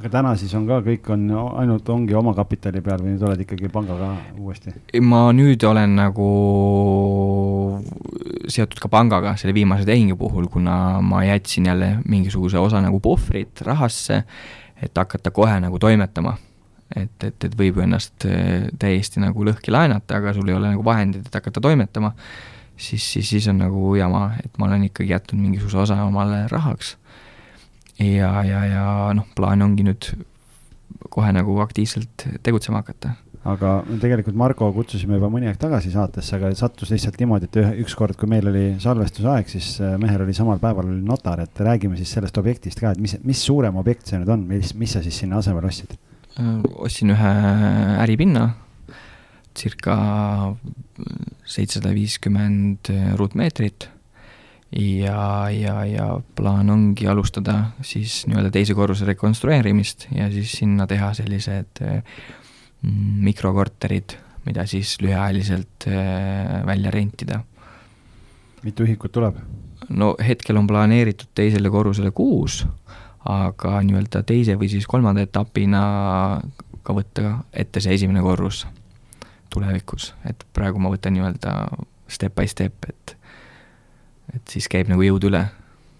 [0.00, 1.26] aga täna siis on ka, kõik on
[1.60, 4.72] ainult, ongi omakapitali peal või nüüd oled ikkagi pangaga uuesti?
[5.04, 6.28] ma nüüd olen nagu
[8.50, 13.62] seotud ka pangaga selle viimase tehingu puhul, kuna ma jätsin jälle mingisuguse osa nagu puhvrit
[13.66, 14.22] rahasse,
[14.82, 16.38] et hakata kohe nagu toimetama.
[16.96, 20.74] et, et, et võib ju ennast eh, täiesti nagu lõhki laenata, aga sul ei ole
[20.74, 22.10] nagu vahendeid, et hakata toimetama,
[22.76, 26.96] siis, siis, siis on nagu jama, et ma olen ikkagi jätnud mingisuguse osa omale rahaks
[28.02, 28.86] ja, ja, ja
[29.16, 30.08] noh, plaan ongi nüüd
[31.12, 33.16] kohe nagu aktiivselt tegutsema hakata.
[33.42, 37.72] aga tegelikult Margo kutsusime juba mõni aeg tagasi saatesse, aga sattus lihtsalt niimoodi, et ühe,
[37.82, 41.98] ükskord, kui meil oli salvestusaeg, siis äh, mehel oli samal päeval oli notar, et räägime
[41.98, 45.02] siis sellest objektist ka, et mis, mis suurem objekt see nüüd on, mis, mis sa
[45.02, 45.96] siis sinna asemele ostsid?
[46.38, 46.52] Äh,
[46.86, 47.32] ostsin ühe
[48.04, 48.46] äripinna,
[49.58, 49.96] circa
[51.42, 53.90] seitsesada viiskümmend ruutmeetrit
[54.72, 56.06] ja, ja, ja
[56.36, 64.16] plaan ongi alustada siis nii-öelda teise korruse rekonstrueerimist ja siis sinna teha sellised mm, mikrokorterid,
[64.46, 67.42] mida siis lühiajaliselt äh, välja rentida.
[68.62, 69.36] mitu ühikut tuleb?
[69.88, 72.62] no hetkel on planeeritud teisele korrusele kuus,
[73.28, 75.82] aga nii-öelda teise või siis kolmanda etapina
[76.82, 78.66] ka võtta ette see esimene korrus
[79.52, 81.52] tulevikus, et praegu ma võtan nii-öelda
[82.08, 83.16] step by step, et
[84.36, 85.44] et siis käib nagu jõud üle.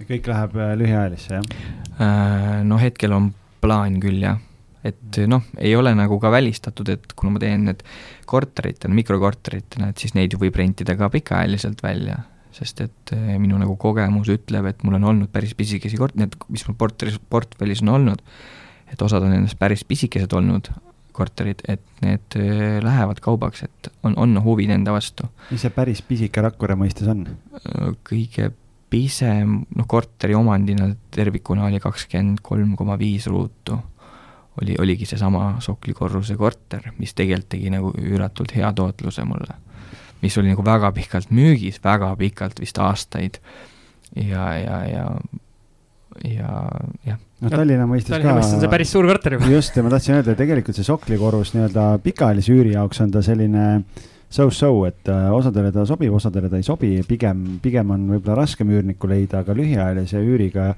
[0.02, 1.68] kõik läheb äh, lühiajalisse, jah?
[2.02, 3.30] Äh, no hetkel on
[3.62, 4.40] plaan küll, jah.
[4.82, 7.84] et noh, ei ole nagu ka välistatud, et kuna ma teen need
[8.26, 12.18] korteritena, mikrokorteritena, et siis neid ju võib rentida ka pikaajaliselt välja,
[12.52, 16.34] sest et äh, minu nagu kogemus ütleb, et mul on olnud päris pisikesi kort-, need,
[16.52, 18.24] mis mul portfellis, portfellis on olnud,
[18.92, 20.72] et osad on nendest päris pisikesed olnud,
[21.12, 25.28] korterid, et need äh, lähevad kaubaks, et on, on huvi nende vastu.
[25.50, 27.24] mis see päris pisike Rakvere mõistes on?
[27.60, 28.50] Äh, kõige
[28.92, 33.78] pisem, noh, korteri omandina tervikuna oli kakskümmend kolm koma viis ruutu.
[34.60, 39.54] oli, oligi seesama soklikorruse korter, mis tegelikult tegi nagu üüratult hea tootluse mulle.
[40.22, 43.40] mis oli nagu väga pikalt müügis, väga pikalt, vist aastaid.
[44.16, 45.06] ja, ja, ja,
[46.24, 46.52] ja
[47.06, 48.38] jah noh, Tallinna mõistes Tallinna ka.
[48.40, 49.50] mõistes on see päris suur korter juba.
[49.52, 53.22] just, ja ma tahtsin öelda, tegelikult see Sokli korrus nii-öelda pikaajalise üüri jaoks on ta
[53.24, 53.68] selline
[54.32, 58.70] so-so, et äh, osadele ta sobib, osadele ta ei sobi, pigem, pigem on võib-olla raskem
[58.72, 60.72] üürnikku leida, aga lühiajalise üüriga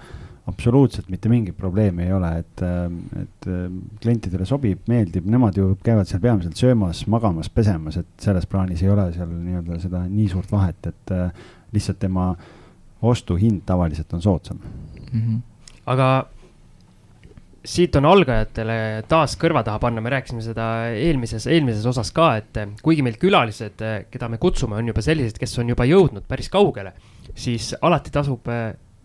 [0.51, 2.89] absoluutselt mitte mingit probleemi ei ole, et, äh,
[3.23, 3.69] et äh,
[4.03, 8.91] klientidele sobib, meeldib, nemad ju käivad seal peamiselt söömas, magamas, pesemas, et selles plaanis ei
[8.93, 11.17] ole seal nii-öelda seda nii suurt vahet, et
[11.75, 12.33] lihtsalt tema
[13.05, 14.61] ostuhind tavaliselt on soodsam
[15.15, 15.21] mm.
[15.21, 15.43] -hmm.
[15.87, 16.09] aga
[17.65, 22.61] siit on algajatele taas kõrva taha panna, me rääkisime seda eelmises, eelmises osas ka, et
[22.83, 26.93] kuigi meil külalised, keda me kutsume, on juba sellised, kes on juba jõudnud päris kaugele,
[27.35, 28.51] siis alati tasub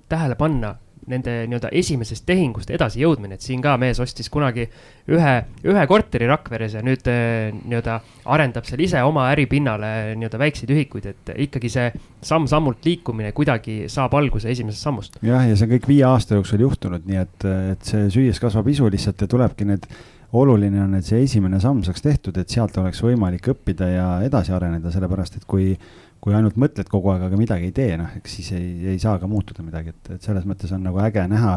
[0.10, 0.76] tähele panna
[1.12, 4.68] nende nii-öelda esimesest tehingust edasijõudmine, et siin ka mees ostis kunagi
[5.10, 5.34] ühe,
[5.66, 8.00] ühe korteri Rakveres ja nüüd eh, nii-öelda
[8.36, 11.90] arendab seal ise oma äripinnale nii-öelda väikseid ühikuid, et ikkagi see
[12.26, 15.20] samm-sammult liikumine kuidagi saab alguse esimesest sammust.
[15.26, 18.70] jah, ja see on kõik viie aasta jooksul juhtunud, nii et, et see süües kasvab
[18.72, 19.90] isu lihtsalt ja tulebki need
[20.34, 24.54] oluline on, et see esimene samm saaks tehtud, et sealt oleks võimalik õppida ja edasi
[24.54, 25.72] areneda, sellepärast et kui
[26.20, 29.16] kui ainult mõtled kogu aeg, aga midagi ei tee, noh, eks siis ei, ei saa
[29.22, 31.54] ka muutuda midagi, et, et selles mõttes on nagu äge näha,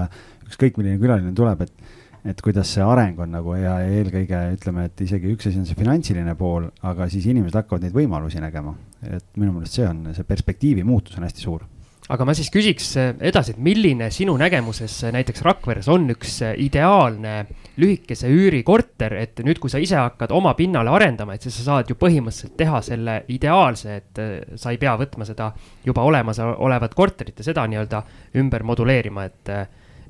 [0.47, 5.01] ükskõik milline külaline tuleb, et et kuidas see areng on nagu ja eelkõige ütleme, et
[5.03, 8.77] isegi üks asi on see finantsiline pool, aga siis inimesed hakkavad neid võimalusi nägema.
[9.03, 11.65] et minu meelest see on, see perspektiivi muutus on hästi suur
[12.13, 17.35] aga ma siis küsiks edasi, et milline sinu nägemuses näiteks Rakveres on üks ideaalne
[17.81, 21.89] lühikese üürikorter, et nüüd, kui sa ise hakkad oma pinnale arendama, et siis sa saad
[21.89, 24.21] ju põhimõtteliselt teha selle ideaalse, et
[24.61, 25.49] sa ei pea võtma seda
[25.87, 28.03] juba olemasolevat korterit ja seda nii-öelda
[28.43, 29.53] ümber moduleerima, et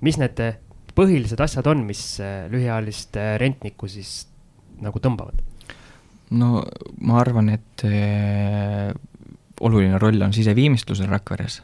[0.03, 0.43] mis need
[0.97, 2.03] põhilised asjad on, mis
[2.53, 4.23] lühiajalist rentnikku siis
[4.83, 5.39] nagu tõmbavad?
[6.33, 6.63] no
[7.05, 7.85] ma arvan, et
[9.63, 11.61] oluline roll on siseviimistlusel Rakveres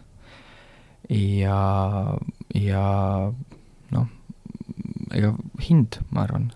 [1.09, 1.59] ja,
[2.55, 2.85] ja
[5.15, 5.35] ega
[5.69, 6.49] hind, ma arvan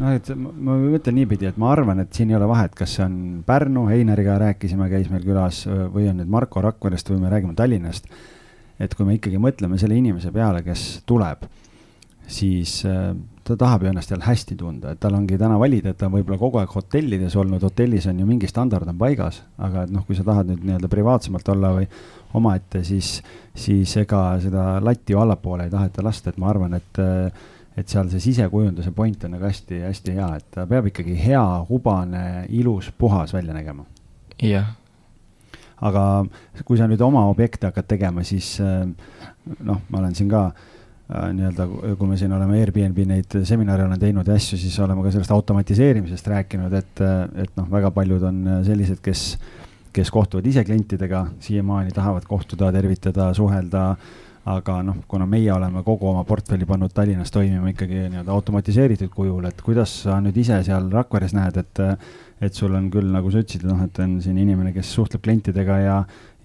[0.00, 3.04] noh, et ma, mõtlen niipidi, et ma arvan, et siin ei ole vahet, kas see
[3.06, 7.56] on Pärnu, Heinariga rääkisime, käis meil külas või on nüüd Marko Rakverest või me räägime
[7.56, 8.10] Tallinnast.
[8.78, 11.46] et kui me ikkagi mõtleme selle inimese peale, kes tuleb,
[12.26, 13.14] siis äh,
[13.46, 16.16] ta tahab ju ennast jälle hästi tunda, et tal ongi täna valida, et ta on
[16.16, 20.02] võib-olla kogu aeg hotellides olnud, hotellis on ju mingi standard on paigas, aga et noh,
[20.06, 21.86] kui sa tahad nüüd nii-öelda privaatsemalt olla või
[22.36, 23.20] omaette, siis,
[23.54, 27.44] siis ega seda latti ju allapoole ei taheta lasta, et ma arvan, et äh,
[27.76, 32.46] et seal see sisekujunduse point on nagu hästi-hästi hea, et ta peab ikkagi hea, hubane,
[32.56, 33.84] ilus, puhas välja nägema.
[34.42, 34.72] jah.
[35.76, 36.24] aga
[36.64, 38.88] kui sa nüüd oma objekte hakkad tegema, siis äh,
[39.60, 40.72] noh, ma olen siin ka äh,
[41.06, 45.12] nii-öelda, kui me siin oleme Airbnb neid seminare olen teinud ja asju, siis oleme ka
[45.14, 47.02] sellest automatiseerimisest rääkinud, et,
[47.44, 49.26] et noh, väga paljud on sellised, kes,
[49.94, 53.92] kes kohtuvad ise klientidega, siiamaani tahavad kohtuda, tervitada, suhelda
[54.46, 59.48] aga noh, kuna meie oleme kogu oma portfelli pannud Tallinnas toimima ikkagi nii-öelda automatiseeritud kujul,
[59.48, 61.82] et kuidas sa nüüd ise seal Rakveres näed, et
[62.36, 65.78] et sul on küll, nagu sa ütlesid, noh, et on siin inimene, kes suhtleb klientidega
[65.82, 65.96] ja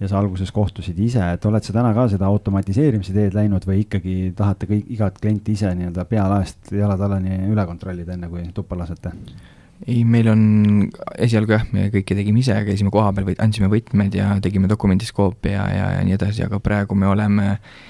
[0.02, 3.84] ja sa alguses kohtusid ise, et oled sa täna ka seda automatiseerimise teed läinud või
[3.84, 8.80] ikkagi tahate kõik, igat klienti ise nii-öelda pealaest jalad alani üle kontrollida, enne kui tuppa
[8.80, 9.14] lasete?
[9.86, 10.42] ei, meil on
[11.22, 15.70] esialgu jah, me kõike tegime ise, käisime kohapeal või andsime võtmed ja tegime dokumendiskoopi ja,
[15.70, 17.80] ja, ja nii edasi, aga praegu me oleme äh,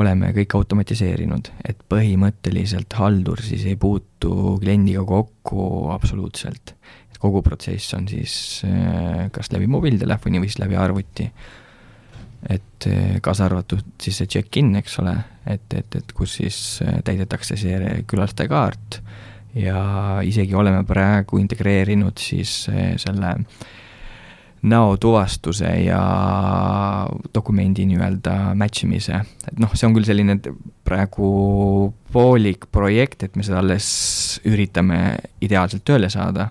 [0.00, 6.74] oleme kõik automatiseerinud, et põhimõtteliselt haldur siis ei puutu kliendiga kokku absoluutselt.
[7.10, 11.28] et kogu protsess on siis äh, kas läbi mobiiltelefoni või siis läbi arvuti.
[12.48, 15.16] et äh, kaasa arvatud siis see check-in, eks ole,
[15.46, 19.02] et, et, et kus siis äh, täidetakse see külastajakaart
[19.54, 22.62] ja isegi oleme praegu integreerinud siis
[22.96, 23.70] selle äh,
[24.62, 26.02] näotuvastuse ja
[27.34, 30.38] dokumendi nii-öelda match imise, et noh, see on küll selline
[30.86, 31.30] praegu
[32.14, 33.88] poolik projekt, et me seda alles
[34.46, 35.00] üritame
[35.42, 36.50] ideaalselt tööle saada,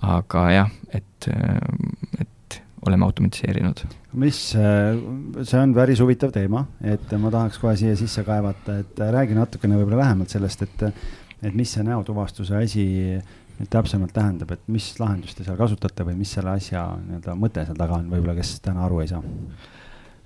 [0.00, 1.28] aga jah, et,
[2.20, 3.84] et oleme automatiseerinud.
[4.22, 9.36] mis, see on päris huvitav teema, et ma tahaks kohe siia sisse kaevata, et räägi
[9.36, 10.90] natukene võib-olla lähemalt sellest, et
[11.44, 12.84] et mis see näotuvastuse asi
[13.72, 17.78] täpsemalt tähendab, et mis lahendust te seal kasutate või mis selle asja nii-öelda mõte seal
[17.78, 19.22] taga on, võib-olla kes täna aru ei saa?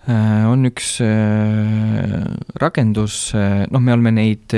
[0.08, 2.24] Äh, on üks äh,
[2.60, 4.54] rakendus, äh, noh, me oleme neid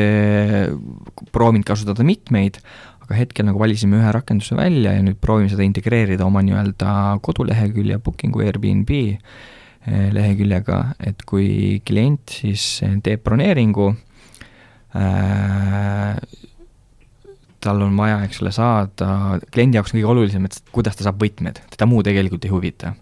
[1.34, 2.60] proovinud kasutada mitmeid,
[3.02, 7.98] aga hetkel nagu valisime ühe rakenduse välja ja nüüd proovime seda integreerida oma nii-öelda kodulehekülje
[8.04, 8.94] Bookingu Airbnb
[10.14, 12.62] leheküljega, et kui klient siis
[13.02, 13.88] teeb broneeringu
[14.94, 16.14] äh,,
[17.62, 19.10] tal on vaja, eks ole, saada,
[19.54, 22.94] kliendi jaoks on kõige olulisem, et kuidas ta saab võtmed, teda muu tegelikult ei huvita.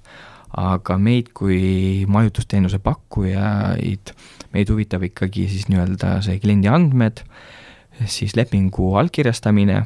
[0.51, 4.11] aga meid kui majutusteenuse pakkujaid,
[4.51, 7.23] meid huvitab ikkagi siis nii-öelda see kliendi andmed,
[8.11, 9.85] siis lepingu allkirjastamine,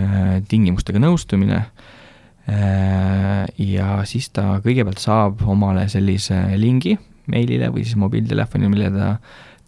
[0.00, 6.96] äh, tingimustega nõustumine äh, ja siis ta kõigepealt saab omale sellise lingi
[7.28, 9.12] meilile või siis mobiiltelefoni, mille ta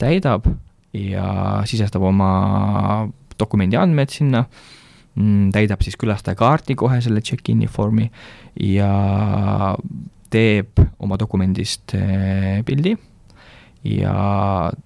[0.01, 0.49] täidab
[0.97, 2.33] ja sisestab oma
[3.41, 4.45] dokumendi andmed sinna,
[5.17, 8.09] mm, täidab siis külastajakaardi kohe selle check-in'i vormi
[8.67, 8.91] ja
[10.31, 12.97] teeb oma dokumendist eh, pildi.
[13.91, 14.15] Ja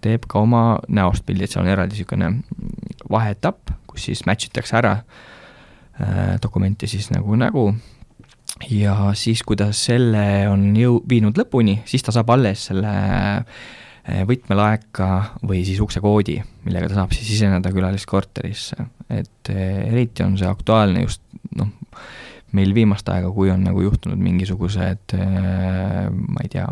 [0.05, 2.29] teeb ka oma näost pildi, et seal on eraldi niisugune
[3.11, 4.93] vaheetapp, kus siis match itakse ära
[5.99, 7.73] äh, dokumenti siis nagu nägu.
[8.71, 13.43] Ja siis, kui ta selle on jõu-, viinud lõpuni, siis ta saab alles selle äh,
[13.43, 15.09] Eh, võtmelaeka
[15.49, 16.37] või siis uksekoodi,
[16.67, 18.77] millega ta saab siis siseneda külaliskorterisse.
[19.09, 21.23] et eh, eriti on see aktuaalne just
[21.57, 21.71] noh,
[22.53, 26.67] meil viimast aega, kui on nagu juhtunud mingisugused eh, ma ei tea,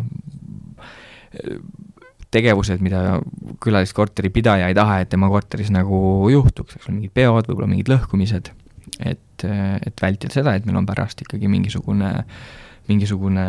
[2.33, 3.21] tegevused, mida
[3.65, 7.89] külaliskorteri pidaja ei taha, et tema korteris nagu juhtuks, eks ole, mingid peod, võib-olla mingid
[7.93, 8.53] lõhkumised,
[9.01, 12.45] et, et vältida seda, et meil on pärast ikkagi mingisugune äh,
[12.91, 13.45] mingisugune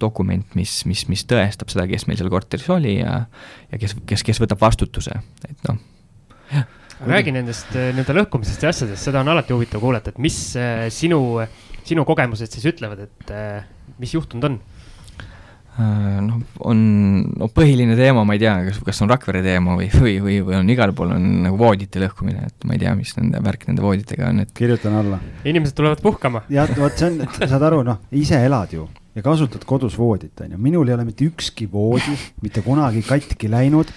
[0.00, 3.18] dokument, mis, mis, mis tõestab seda, kes meil seal korteris oli ja
[3.72, 5.80] ja kes, kes, kes võtab vastutuse, et noh,
[6.52, 6.64] jah.
[7.04, 10.38] räägi nendest nii-öelda lõhkumisest ja asjadest, seda on alati huvitav kuulata, et mis
[10.96, 11.20] sinu,
[11.86, 13.34] sinu kogemused siis ütlevad, et
[14.00, 14.58] mis juhtunud on
[15.76, 16.78] noh, on,
[17.36, 20.58] no põhiline teema, ma ei tea, kas, kas on Rakvere teema või, või, või, või
[20.60, 23.84] on igal pool on nagu voodite lõhkumine, et ma ei tea, mis nende värk nende
[23.84, 24.54] vooditega on, et.
[24.56, 25.20] kirjutan alla.
[25.44, 26.46] inimesed tulevad puhkama.
[26.52, 30.56] jah, vot see on, saad aru, noh, ise elad ju ja kasutad kodus voodit, on
[30.56, 33.92] ju, minul ei ole mitte ükski voodi mitte kunagi katki läinud.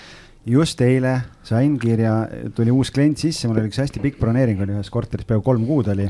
[0.50, 2.14] just eile sain kirja,
[2.56, 5.66] tuli uus klient sisse, mul oli üks hästi pikk broneering oli ühes korteris, peaaegu kolm
[5.68, 6.08] kuud oli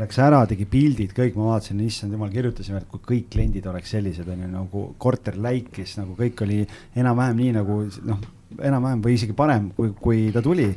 [0.00, 3.90] Läks ära, tegi pildid, kõik, ma vaatasin, issand jumal, kirjutasime, et kui kõik kliendid oleks
[3.92, 6.62] sellised, on ju, nagu korter läikis, nagu kõik oli
[6.96, 7.76] enam-vähem nii nagu
[8.08, 8.22] noh,
[8.56, 10.70] enam-vähem või isegi parem, kui, kui ta tuli.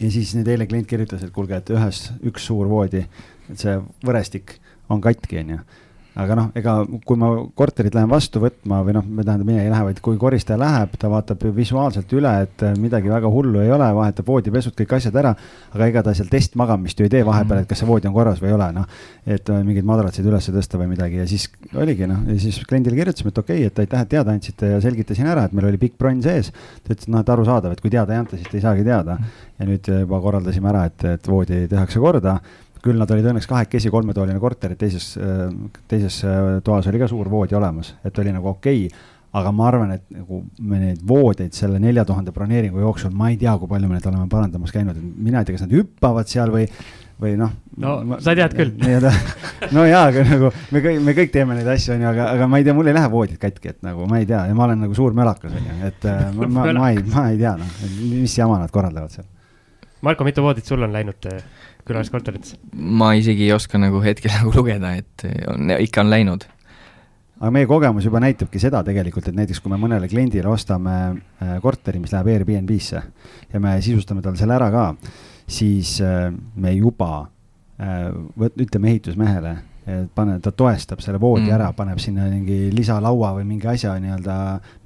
[0.00, 3.04] ja siis nüüd eile klient kirjutas, et kuulge, et ühes, üks suur voodi,
[3.52, 3.76] et see
[4.06, 4.56] võrestik
[4.88, 5.60] on katki, onju
[6.18, 6.74] aga noh, ega
[7.06, 10.58] kui ma korterit lähen vastu võtma või noh, tähendab, mina ei lähe, vaid kui koristaja
[10.58, 15.16] läheb, ta vaatab visuaalselt üle, et midagi väga hullu ei ole, vahetab voodipesud, kõik asjad
[15.20, 15.34] ära.
[15.74, 18.42] aga ega ta seal testmagamist ju ei tee vahepeal, et kas see voodi on korras
[18.42, 18.88] või ei ole, noh.
[19.26, 21.46] et äh, mingeid madratsid üles tõsta või midagi ja siis
[21.78, 24.80] oligi noh, ja siis kliendile kirjutasime, et okei okay,, et aitäh, et teada andsite ja
[24.82, 26.50] selgitasin ära, et meil oli pikk bronn sees.
[26.82, 28.86] ta ütles, et noh, et arusaadav, et kui teada ei anta, siis te ei saagi
[28.86, 29.18] teada.
[29.60, 32.40] ja nüüd juba korraldasime ära, et, et voodi tehakse korda
[32.84, 35.12] küll nad olid õnneks kahekesi, kolmetoaline korter, teises,
[35.88, 39.68] teises äh, toas oli ka suur voodi olemas, et oli nagu okei okay aga ma
[39.70, 43.70] arvan, et nagu me neid voodeid selle nelja tuhande broneeringu jooksul, ma ei tea, kui
[43.70, 46.64] palju me neid oleme parandamas käinud, mina ei tea, kas nad hüppavad seal või,
[47.22, 47.52] või noh.
[47.78, 48.74] no ma, sa tead küll.
[49.76, 52.58] no jaa, aga nagu me kõik, me kõik teeme neid asju, onju, aga, aga ma
[52.58, 54.82] ei tea, mul ei lähe voodid katki, et nagu ma ei tea ja ma olen
[54.88, 57.76] nagu suur mölakas, onju, et äh, ma, ma, ma ei, ma ei tea, noh,
[58.10, 59.30] mis jama nad korraldavad seal.
[60.02, 61.28] Marko, mitu voodit sul on läinud?
[61.86, 62.56] Külaliskorterites?
[62.72, 66.46] ma isegi ei oska nagu hetkel nagu lugeda, et on, ikka on läinud.
[67.40, 71.56] aga meie kogemus juba näitabki seda tegelikult, et näiteks kui me mõnele kliendile ostame äh,
[71.62, 73.02] korteri, mis läheb Airbnb-sse
[73.52, 74.86] ja me sisustame tal selle ära ka,
[75.50, 77.26] siis äh, me juba
[77.80, 78.06] äh,
[78.38, 79.56] võt-, ütleme ehitusmehele,
[80.14, 81.54] pane, ta toestab selle voodi mm.
[81.56, 84.34] ära, paneb sinna mingi lisalaua või mingi asja nii-öelda,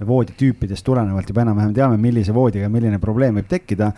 [0.00, 3.90] me vooditüüpidest tulenevalt juba enam-vähem teame, millise voodiga milline probleem võib tekkida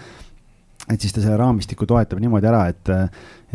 [0.92, 2.90] et siis ta selle raamistiku toetab niimoodi ära, et,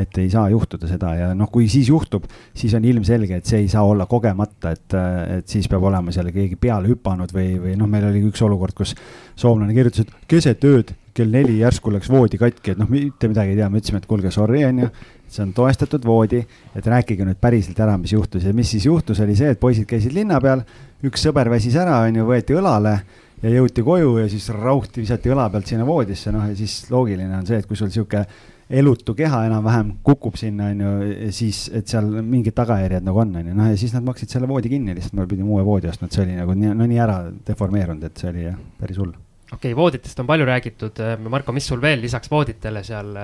[0.01, 2.25] et ei saa juhtuda seda ja noh, kui siis juhtub,
[2.57, 4.97] siis on ilmselge, et see ei saa olla kogemata, et,
[5.37, 8.75] et siis peab olema seal keegi peale hüpanud või, või noh, meil oli üks olukord,
[8.77, 8.95] kus
[9.39, 13.53] soomlane kirjutas, et keset ööd kell neli järsku läks voodi katki, et noh, mitte midagi
[13.53, 14.91] ei tea, me ütlesime, et kuulge, sorry, on ju.
[15.31, 16.41] see on toestatud voodi,
[16.75, 19.87] et rääkige nüüd päriselt ära, mis juhtus ja mis siis juhtus, oli see, et poisid
[19.87, 20.65] käisid linna peal,
[21.07, 22.97] üks sõber väsis ära, on ju, võeti õlale
[23.41, 27.33] ja jõuti koju ja siis rauhti visati õla pealt sinna voodisse, noh ja siis loogiline
[27.39, 28.23] on see, et kui sul sihuke
[28.71, 30.91] elutu keha enam-vähem kukub sinna, on ju,
[31.35, 34.47] siis, et seal mingid tagajärjed nagu on, on ju, noh ja siis nad maksid selle
[34.49, 37.01] voodi kinni, lihtsalt me pidime uue voodi ostma, et see oli nagu nii, no nii
[37.03, 37.17] ära
[37.47, 39.15] deformeerunud, et see oli jah, päris hull.
[39.51, 43.17] okei okay,, vooditest on palju räägitud, Marko, mis sul veel lisaks vooditele seal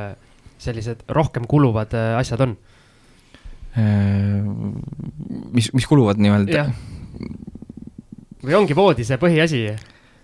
[0.58, 2.58] sellised rohkem kuluvad asjad on?
[5.54, 6.66] mis, mis kuluvad nii-öelda?
[8.44, 9.62] või ongi voodi see põhiasi?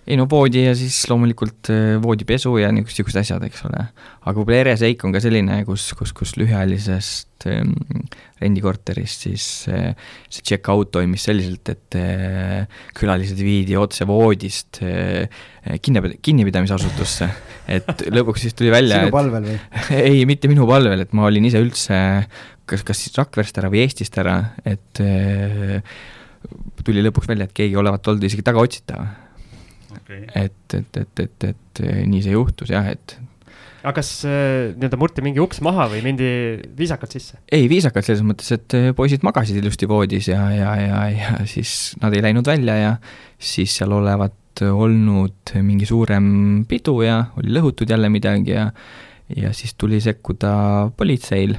[0.04, 3.86] Ei no voodi ja siis loomulikult äh, voodipesu ja niisugused asjad, eks ole.
[4.24, 7.72] aga võib-olla ereseik on ka selline, kus, kus, kus lühiajalisest ähm,
[8.42, 9.94] rendikorterist siis äh,
[10.28, 17.30] see check-out toimis selliselt, et äh, külalised viidi otse voodist kinni, kinnipidamisasutusse.
[17.72, 19.58] et lõpuks siis tuli välja sinu palvel või?
[20.04, 21.96] ei, mitte minu palvel, et ma olin ise üldse
[22.68, 24.38] kas, kas siis Rakverest ära või Eestist ära,
[24.68, 25.00] et
[26.84, 29.23] tuli lõpuks välja, et keegi olevat olnud isegi tagaotsitav
[30.14, 30.48] okay..
[30.48, 33.16] et, et, et, et, et nii see juhtus jah, et.
[33.84, 36.30] aga kas äh, nii-öelda murti mingi uks maha või mindi
[36.78, 37.42] viisakalt sisse?
[37.52, 41.94] ei, viisakalt selles mõttes, et äh, poisid magasid ilusti voodis ja, ja, ja, ja siis
[42.04, 42.94] nad ei läinud välja ja
[43.38, 46.28] siis seal olevat olnud mingi suurem
[46.70, 48.70] pidu ja oli lõhutud jälle midagi ja
[49.36, 51.56] ja siis tuli sekkuda politseil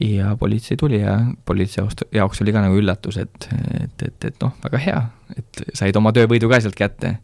[0.00, 1.84] ja politsei tuli ja politsei
[2.14, 3.48] jaoks oli ka nagu üllatus, et,
[3.80, 5.02] et, et, et noh, väga hea,
[5.36, 7.16] et said oma töövõidu ka sealt kätte.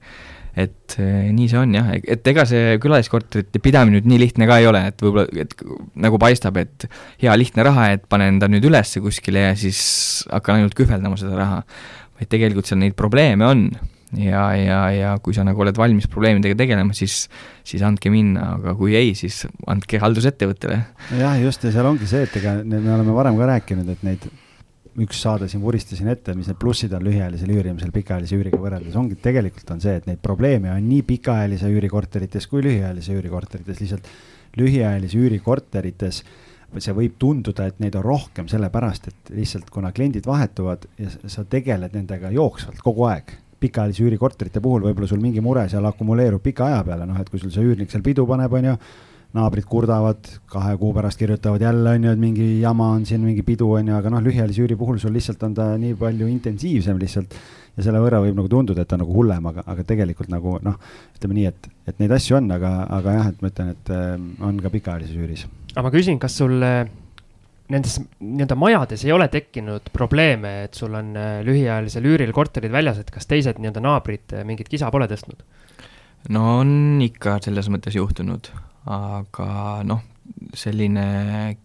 [0.52, 4.58] et eh, nii see on jah, et ega see külaliskorterite pidamine nüüd nii lihtne ka
[4.60, 5.54] ei ole, et võib-olla, et
[6.04, 6.84] nagu paistab, et
[7.22, 9.80] hea lihtne raha, et panen ta nüüd ülesse kuskile ja siis
[10.28, 11.62] hakkan ainult kühveldama seda raha.
[12.20, 13.66] vaid tegelikult seal neid probleeme on
[14.18, 17.26] ja, ja, ja kui sa nagu oled valmis probleemidega tegelema, siis,
[17.66, 20.78] siis andke minna, aga kui ei, siis andke haldusettevõttele.
[21.20, 24.28] jah, just ja seal ongi see, et ega me oleme varem ka rääkinud, et neid
[25.02, 29.16] üks saade siin vuristasin ette, mis need plussid on lühiajalisel üürimisel pikaajalise üüriga võrreldes, ongi
[29.24, 34.10] tegelikult on see, et neid probleeme on nii pikaajalise üürikorterites kui lühiajalise üürikorterites, lihtsalt
[34.60, 36.20] lühiajalise üürikorterites
[36.80, 41.44] see võib tunduda, et neid on rohkem, sellepärast et lihtsalt kuna kliendid vahetuvad ja sa
[41.44, 46.68] tegeled nendega jooksvalt kogu aeg pikaajalise üürikorterite puhul võib-olla sul mingi mure seal akumuleerub pika
[46.68, 48.76] aja peale, noh, et kui sul see üürnik seal pidu paneb, on ju,
[49.32, 53.44] naabrid kurdavad, kahe kuu pärast kirjutavad jälle, on ju, et mingi jama on siin, mingi
[53.46, 57.00] pidu, on ju, aga noh, lühiajalise üüri puhul sul lihtsalt on ta nii palju intensiivsem
[57.00, 57.36] lihtsalt
[57.76, 60.58] ja selle võrra võib nagu tunduda, et ta on nagu hullem, aga, aga tegelikult nagu
[60.64, 60.76] noh,
[61.16, 64.10] ütleme nii, et, et neid asju on, aga, aga jah, et ma ütlen, et äh,
[64.44, 65.46] on ka pikaajalises üüris.
[65.72, 66.84] aga ma küsin, kas sul äh,
[67.72, 73.00] nendes nii-öelda majades ei ole tekkinud probleeme, et sul on äh, lühiajalisel üüril korterid väljas,
[73.02, 75.42] et kas teised nii-öelda naabrid äh, mingit kisa pole tõstnud?
[76.32, 78.52] no on ikka selles mõttes juhtunud,
[78.92, 79.48] aga
[79.88, 80.04] noh,
[80.54, 81.06] selline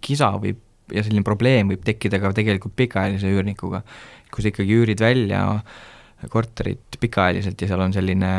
[0.02, 3.84] kisa võib ja selline probleem võib tekkida ka tegelikult pikaajalise üürnikuga.
[4.32, 5.44] kui sa ikkagi üürid välja
[6.32, 8.32] korterit pikaajaliselt ja seal on selline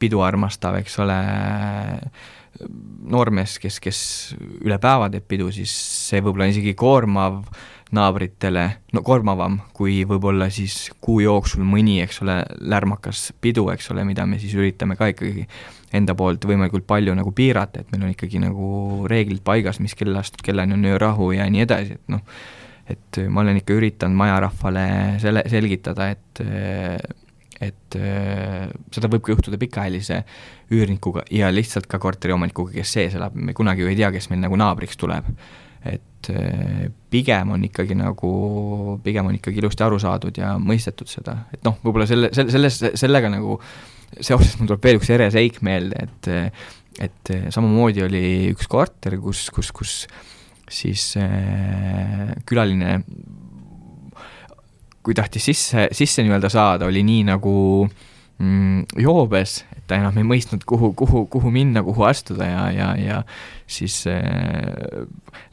[0.00, 1.16] pidu armastav, eks ole,
[3.10, 4.00] noormees, kes, kes
[4.60, 5.72] üle päeva teeb pidu, siis
[6.10, 7.42] see võib-olla on isegi koormav
[7.94, 12.38] naabritele, no koormavam kui võib-olla siis kuu jooksul mõni, eks ole,
[12.70, 15.46] lärmakas pidu, eks ole, mida me siis üritame ka ikkagi
[15.98, 18.68] enda poolt võimalikult palju nagu piirata, et meil on ikkagi nagu
[19.10, 22.22] reeglid paigas, mis kellast kellani on öörahu ja nii edasi, et noh,
[22.90, 24.86] et ma olen ikka üritanud majarahvale
[25.22, 26.44] selle, selgitada, et
[27.60, 27.96] et
[28.94, 30.22] seda võib ka juhtuda pikaajalise
[30.72, 34.40] üürnikuga ja lihtsalt ka korteriomanikuga, kes sees elab, me kunagi ju ei tea, kes meil
[34.46, 35.28] nagu naabriks tuleb.
[35.84, 36.28] et
[37.12, 38.30] pigem on ikkagi nagu,
[39.04, 42.80] pigem on ikkagi ilusti aru saadud ja mõistetud seda, et noh, võib-olla selle, selle, selles,
[43.00, 43.56] sellega nagu
[44.20, 46.30] seoses mul tuleb veel üks ere seik meelde, et
[47.00, 49.94] et samamoodi oli üks korter, kus, kus, kus
[50.70, 53.00] siis äh, külaline
[55.04, 57.54] kui tahtis sisse, sisse nii-öelda saada, oli nii nagu
[57.86, 62.90] mm, joobes, et ta enam ei mõistnud, kuhu, kuhu, kuhu minna, kuhu astuda ja, ja,
[63.00, 63.18] ja
[63.70, 65.02] siis äh,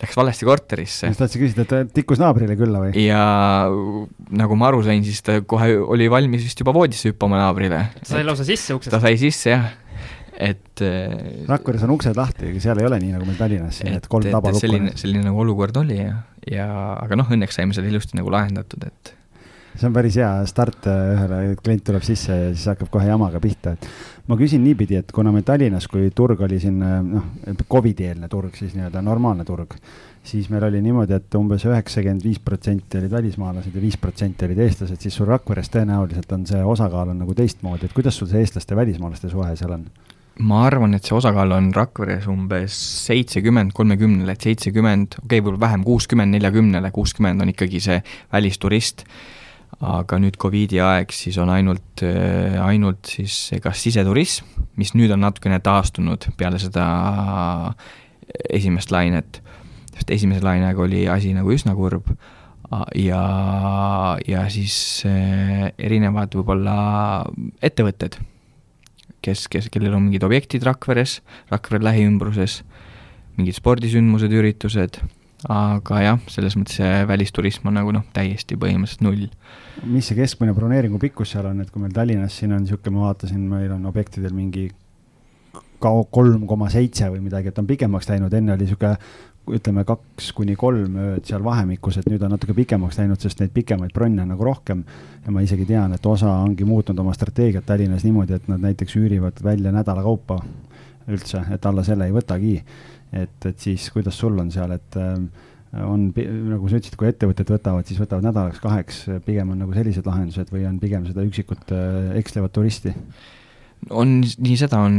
[0.02, 1.10] läks valesti korterisse.
[1.10, 2.94] siis tahtsid küsida, et ta tikkus naabrile külla või?
[3.02, 3.24] ja
[4.44, 7.84] nagu ma aru sain, siis ta kohe oli valmis vist juba voodisse hüppama naabrile.
[8.02, 8.94] ta sai lausa sisse uksest?
[8.94, 9.76] ta sai sisse, jah
[10.38, 10.82] et
[11.50, 14.30] Rakveres on uksed lahti, ega seal ei ole nii, nagu meil Tallinnas siin, et kolm
[14.30, 16.68] taba lukku selline, selline nagu olukord oli ja, ja
[17.02, 19.16] aga noh, õnneks saime selle ilusti nagu lahendatud, et
[19.78, 23.42] see on päris hea start äh, ühele, klient tuleb sisse ja siis hakkab kohe jamaga
[23.44, 23.88] pihta, et
[24.28, 27.30] ma küsin niipidi, et kuna meil Tallinnas, kui turg oli siin äh, noh,
[27.70, 29.78] Covidi-eelne turg, siis nii-öelda normaalne turg,
[30.28, 34.66] siis meil oli niimoodi, et umbes üheksakümmend viis protsenti olid välismaalased ja viis protsenti olid
[34.66, 38.44] eestlased, siis sul Rakveres tõenäoliselt on see osakaal on nagu teistmoodi, et kuidas sul see
[38.44, 39.88] eestlaste ja välismaalaste suhe seal on?
[40.38, 42.76] ma arvan, et see osakaal on Rakveres umbes
[43.08, 47.98] seitsekümmend kolmekümnele, et seitsekümmend, okei okay,, võib-olla vähem, kuuskümmend neljakümnele, kuuskümmend on ikkagi see
[48.34, 49.08] välisturist
[49.86, 54.48] aga nüüd Covidi aeg, siis on ainult, äh, ainult siis kas siseturism,
[54.78, 56.88] mis nüüd on natukene taastunud peale seda
[58.50, 59.42] esimest lainet,
[59.94, 62.10] sest esimese lainega oli asi nagu üsna kurb,
[62.98, 63.22] ja,
[64.28, 66.78] ja siis äh, erinevad võib-olla
[67.64, 68.18] ettevõtted,
[69.24, 71.22] kes, kes, kellel on mingid objektid Rakveres,
[71.52, 72.64] Rakvere lähiümbruses,
[73.38, 75.00] mingid spordisündmused, üritused
[75.46, 79.28] aga jah, selles mõttes see välisturism on nagu noh, täiesti põhimõtteliselt null.
[79.86, 83.12] mis see keskmine broneeringu pikkus seal on, et kui meil Tallinnas siin on niisugune, ma
[83.12, 84.70] vaatasin, meil on objektidel mingi
[85.78, 88.98] kolm koma seitse või midagi, et on pikemaks läinud, enne oli niisugune
[89.48, 93.54] ütleme kaks kuni kolm ööd seal vahemikus, et nüüd on natuke pikemaks läinud, sest neid
[93.56, 94.84] pikemaid bronne on nagu rohkem.
[95.24, 98.98] ja ma isegi tean, et osa ongi muutnud oma strateegiat Tallinnas niimoodi, et nad näiteks
[99.00, 100.42] üürivad välja nädala kaupa
[101.08, 102.58] üldse, et alla selle ei võtagi
[103.16, 105.16] et, et siis kuidas sul on seal, et äh,
[105.84, 110.52] on, nagu sa ütlesid, kui ettevõtted võtavad, siis võtavad nädalaks-kaheks, pigem on nagu sellised lahendused
[110.54, 112.96] või on pigem seda üksikut äh, ekslevat turisti?
[113.94, 114.96] on, nii seda on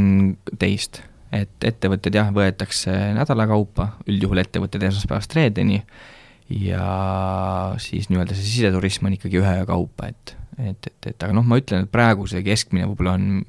[0.61, 1.01] teist,
[1.35, 5.81] et ettevõtted jah, võetakse nädala kaupa, üldjuhul ettevõtted esmaspäevast reedeni
[6.49, 6.85] ja
[7.81, 11.59] siis nii-öelda see siseturism on ikkagi ühe kaupa, et, et, et, et aga noh, ma
[11.61, 13.43] ütlen, et praegu see keskmine võib-olla on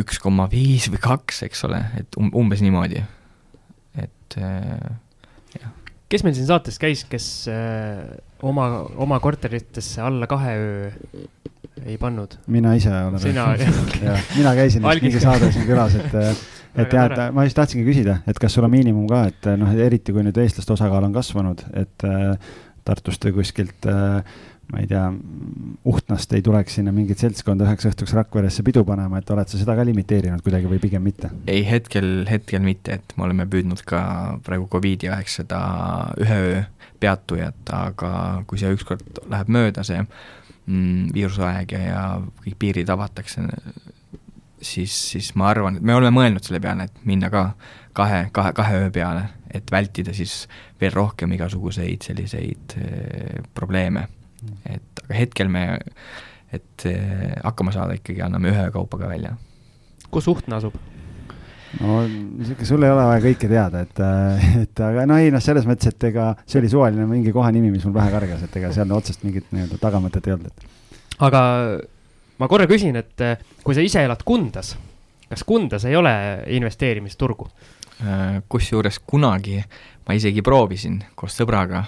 [0.00, 3.02] üks koma viis või kaks, eks ole, et um-, umbes niimoodi,
[4.00, 4.88] et äh,
[5.58, 5.74] jah.
[6.12, 8.00] kes meil siin saates käis, kes äh,
[8.42, 10.90] oma, oma korteritesse alla kahe öö
[11.86, 12.38] ei pannud?
[12.46, 13.20] mina ise olen.
[13.20, 17.58] sina jah, mina käisin vist mingi saade siin külas, et et jah, et ma just
[17.58, 21.08] tahtsingi küsida, et kas sul on miinimum ka, et noh, eriti kui nüüd eestlaste osakaal
[21.08, 22.32] on kasvanud, et äh,
[22.82, 24.38] Tartust või kuskilt äh,
[24.72, 25.04] ma ei tea,
[25.84, 29.74] Uhtnast ei tuleks sinna mingit seltskonda üheks õhtuks Rakveresse pidu panema, et oled sa seda
[29.76, 31.28] ka limiteerinud kuidagi või pigem mitte?
[31.50, 34.02] ei, hetkel, hetkel mitte, et me oleme püüdnud ka
[34.46, 35.60] praegu Covidi aeg seda
[36.22, 36.62] ühe öö
[37.02, 38.12] peatujat, aga
[38.46, 42.04] kui see ükskord läheb mööda, see mm, viiruseaeg ja, ja
[42.44, 43.44] kõik piirid avatakse,
[44.62, 47.48] siis, siis ma arvan, et me oleme mõelnud selle peale, et minna ka
[47.98, 50.46] kahe, kahe, kahe öö peale, et vältida siis
[50.80, 54.06] veel rohkem igasuguseid selliseid äh, probleeme
[54.66, 55.64] et aga hetkel me,
[56.52, 59.36] et eh, hakkama saada ikkagi anname ühe kaupa ka välja.
[60.12, 60.76] kus Uhtna asub?
[61.80, 62.02] no
[62.44, 65.66] sihuke, sul ei ole vaja kõike teada, et, eh, et aga no ei noh, selles
[65.68, 68.72] mõttes, et ega see oli suvaline mingi koha nimi, mis mul pähe kargas, et ega
[68.74, 70.96] seal otsest mingit nii-öelda tagamõtet ei olnud, et.
[71.28, 71.42] aga
[72.42, 74.74] ma korra küsin, et eh, kui sa ise elad Kundas,
[75.30, 76.14] kas Kundas ei ole
[76.58, 77.50] investeerimisturgu?
[78.50, 79.60] kusjuures kunagi
[80.08, 81.84] ma isegi proovisin koos sõbraga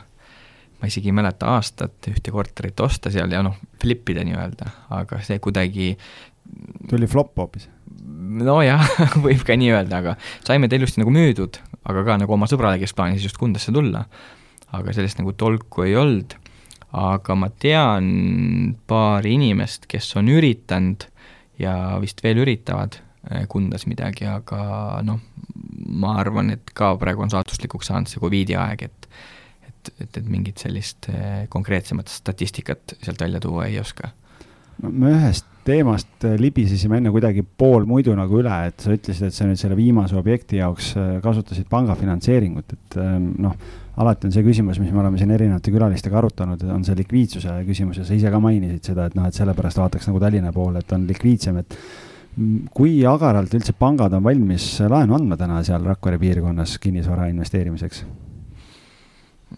[0.85, 5.21] ma isegi ei mäleta aastat, ühte korterit osta seal ja noh, flip ida nii-öelda, aga
[5.25, 5.95] see kuidagi
[6.91, 7.71] tuli flop hoopis?
[8.45, 8.85] nojah,
[9.25, 10.15] võib ka nii öelda, aga
[10.45, 11.57] saime ta ilusti nagu müüdud,
[11.89, 14.05] aga ka nagu oma sõbrale, kes plaanis just Kundasse tulla.
[14.75, 16.35] aga sellest nagu tolku ei olnud,
[16.99, 21.07] aga ma tean paari inimest, kes on üritanud
[21.63, 22.99] ja vist veel üritavad
[23.31, 25.23] eh, Kundas midagi, aga noh,
[25.95, 29.04] ma arvan, et ka praegu on saatuslikuks saanud see Covidi aeg, et
[29.85, 34.11] et, et, et mingit sellist eh, konkreetsemat statistikat sealt välja tuua ei oska.
[34.83, 39.31] no me ühest teemast eh, libisesime enne kuidagi pool muidu nagu üle, et sa ütlesid,
[39.31, 40.93] et sa nüüd selle viimase objekti jaoks
[41.25, 42.99] kasutasid panga finantseeringut, et
[43.41, 43.55] noh,
[44.01, 48.01] alati on see küsimus, mis me oleme siin erinevate külalistega arutanud, on see likviidsuse küsimus
[48.01, 50.97] ja sa ise ka mainisid seda, et noh, et sellepärast vaataks nagu Tallinna poole, et
[50.97, 51.79] on likviidsem, et
[52.75, 58.05] kui agaralt üldse pangad on valmis laenu andma täna seal Rakvere piirkonnas kinnisvara investeerimiseks?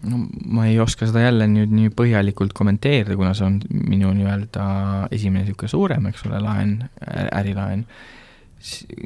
[0.05, 4.67] No ma ei oska seda jälle nüüd nii põhjalikult kommenteerida, kuna see on minu nii-öelda
[5.15, 6.77] esimene niisugune suurem, eks ole, laen,
[7.07, 7.85] ärilaen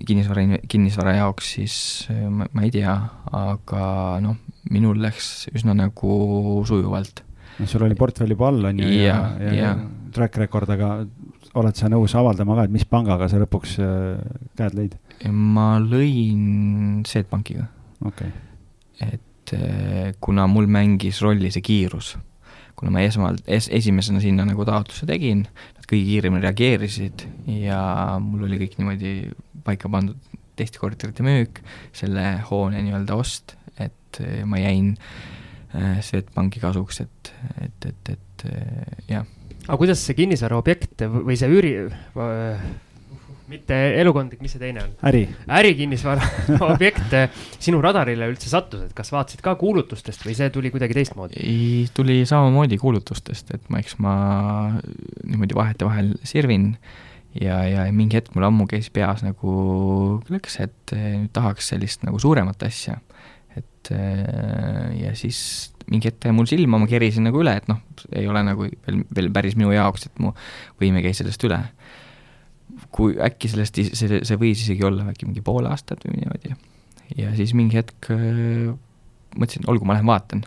[0.08, 1.76] kinnisvara, kinnisvara jaoks, siis
[2.32, 2.94] ma, ma ei tea,
[3.36, 3.84] aga
[4.24, 4.38] noh,
[4.72, 7.24] minul läks üsna nagu sujuvalt.
[7.60, 9.74] no sul oli portfell juba all, on ju, ja, ja, ja, ja
[10.12, 10.94] track record, aga
[11.60, 14.22] oled sa nõus avaldama ka, et mis pangaga sa lõpuks äh,
[14.60, 14.96] käed lõid?
[15.32, 17.68] ma lõin Swedbankiga.
[18.08, 19.12] okei okay..
[19.12, 19.28] et
[19.58, 22.16] äh, kuna mul mängis rolli see kiirus,
[22.80, 25.45] kuna ma esmalt es,, esimesena sinna nagu taotluse tegin,
[25.78, 27.26] nad kõige kiiremini reageerisid
[27.62, 27.82] ja
[28.24, 29.16] mul oli kõik niimoodi
[29.66, 30.20] paika pandud,
[30.60, 31.62] testikorterite müük,
[31.95, 34.95] selle hoone nii-öelda ost, et äh, ma jäin
[35.72, 37.30] Swedbanki kasuks, et,
[37.64, 38.43] et, et, et
[39.08, 39.24] jah.
[39.70, 41.72] Aga kuidas see kinnisvaraobjekt või see üüri,
[43.52, 44.95] mitte elukondlik, mis see teine on?
[45.10, 45.24] äri.
[45.60, 46.26] ärikinnisvara
[46.72, 47.16] objekt
[47.62, 51.39] sinu radarile üldse sattus, et kas vaatasid ka kuulutustest või see tuli kuidagi teistmoodi?
[51.41, 54.16] ei, tuli samamoodi kuulutustest, et ma, eks ma
[55.28, 56.72] niimoodi vahetevahel sirvin
[57.38, 59.54] ja, ja mingi hetk mul ammu käis peas nagu
[60.28, 62.99] klõks, et nüüd tahaks sellist nagu suuremat asja.
[63.56, 63.91] et
[65.02, 67.82] ja siis mingi hetk jäi mul silma, ma kerisin nagu üle, et noh,
[68.16, 70.34] ei ole nagu veel, veel päris minu jaoks, et mu
[70.82, 71.60] võime käis sellest üle.
[72.92, 76.56] Kui äkki sellest, see, see võis isegi olla äkki mingi pool aastat või niimoodi.
[77.18, 78.72] ja siis mingi hetk äh,
[79.36, 80.46] mõtlesin, olgu, ma lähen vaatan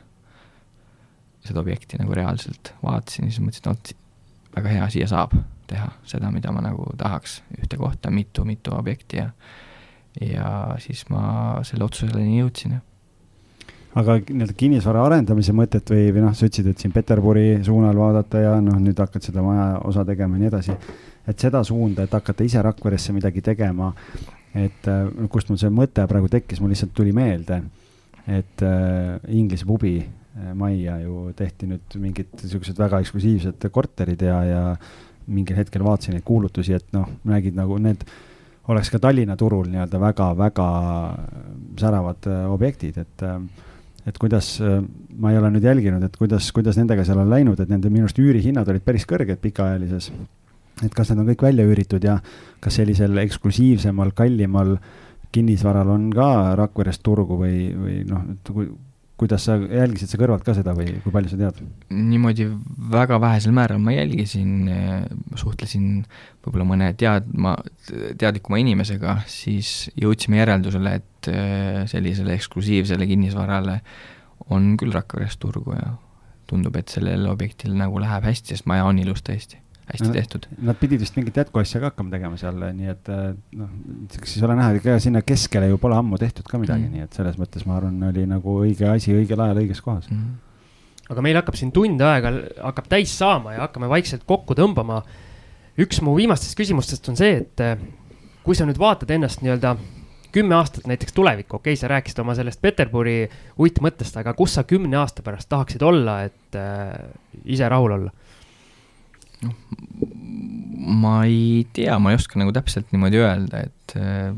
[1.45, 5.35] seda objekti nagu reaalselt, vaatasin siis mõtlesin, et väga hea, siia saab
[5.69, 9.31] teha seda, mida ma nagu tahaks, ühte kohta mitu-mitu objekti ja
[10.21, 12.77] ja siis ma selle otsuseni jõudsin
[13.99, 18.43] aga nii-öelda kinnisvara arendamise mõtet või, või noh, sa ütlesid, et siin Peterburi suunal vaadata
[18.43, 20.77] ja noh, nüüd hakkad seda maja osa tegema ja nii edasi.
[21.27, 23.93] Et seda suunda, et hakata ise Rakveresse midagi tegema,
[24.55, 27.63] et äh, kust mul see mõte praegu tekkis, mul lihtsalt tuli meelde,
[28.31, 34.39] et äh, Inglise pubi äh, majja ju tehti nüüd mingid niisugused väga eksklusiivsed korterid ja,
[34.49, 34.63] ja
[35.27, 38.05] mingil hetkel vaatasin neid kuulutusi, et noh, nägid nagu need
[38.73, 40.69] oleks ka Tallinna turul nii-öelda väga-väga
[41.81, 43.31] säravad äh, objektid, et
[44.05, 44.59] et kuidas,
[45.17, 48.05] ma ei ole nüüd jälginud, et kuidas, kuidas nendega seal on läinud, et nende minu
[48.05, 50.11] arust üürihinnad olid päris kõrged pikaajalises.
[50.83, 52.19] Et kas need on kõik välja üüritud ja
[52.63, 54.77] kas sellisel eksklusiivsemal, kallimal
[55.35, 58.69] kinnisvaral on ka Rakveres turgu või, või noh, et kui,
[59.21, 61.61] kuidas sa jälgisid sa kõrvalt ka seda või kui palju sa tead?
[61.95, 62.47] niimoodi
[62.95, 64.71] väga vähesel määral ma jälgisin,
[65.39, 65.89] suhtlesin
[66.45, 67.57] võib-olla mõne teadma,
[68.19, 73.81] teadlikuma inimesega, siis jõudsime järeldusele, et äh, sellisele eksklusiivsele kinnisvarale
[74.55, 75.95] on küll Rakveres turgu ja
[76.51, 80.47] tundub, et sellel objektil nagu läheb hästi, sest maja on ilus tõesti hästi tehtud.
[80.65, 83.27] Nad pidid vist mingit jätkuasja ka hakkama tegema seal, nii et äh,
[83.59, 83.73] noh,
[84.15, 87.05] siis ei ole näha, ega sinna keskele ju pole ammu tehtud ka midagi mm., nii
[87.05, 90.23] et selles mõttes ma arvan, oli nagu õige asi õigel ajal õiges kohas mm.
[90.23, 91.11] -hmm.
[91.13, 92.33] aga meil hakkab siin tund aega,
[92.71, 95.03] hakkab täis saama ja hakkame vaikselt kokku tõmbama.
[95.79, 97.77] üks mu viimastest küsimustest on see, et äh,
[98.45, 99.77] kui sa nüüd vaatad ennast nii-öelda
[100.35, 103.29] kümme aastat näiteks tulevikku, okei okay,, sa rääkisid oma sellest Peterburi
[103.61, 106.89] uitmõttest, aga kus sa kümne aasta pärast tahaksid olla, et äh,
[107.45, 108.11] ise rahul olla?
[109.45, 109.55] Noh,
[110.85, 114.33] ma ei tea, ma ei oska nagu täpselt niimoodi öelda, et äh,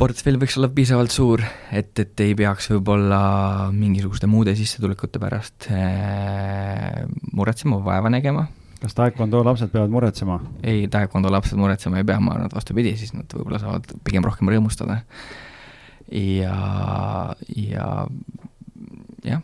[0.00, 1.42] portfell võiks olla piisavalt suur,
[1.74, 3.20] et, et ei peaks võib-olla
[3.74, 7.02] mingisuguste muude sissetulekute pärast äh,
[7.34, 8.46] muretsema, vaeva nägema.
[8.80, 10.40] kas taekwondo lapsed peavad muretsema?
[10.62, 14.24] ei, taekwondo lapsed muretsema ei pea, ma arvan, et vastupidi, siis nad võib-olla saavad pigem
[14.26, 15.02] rohkem rõõmustada.
[16.12, 16.60] ja,
[17.56, 17.88] ja
[19.24, 19.42] jah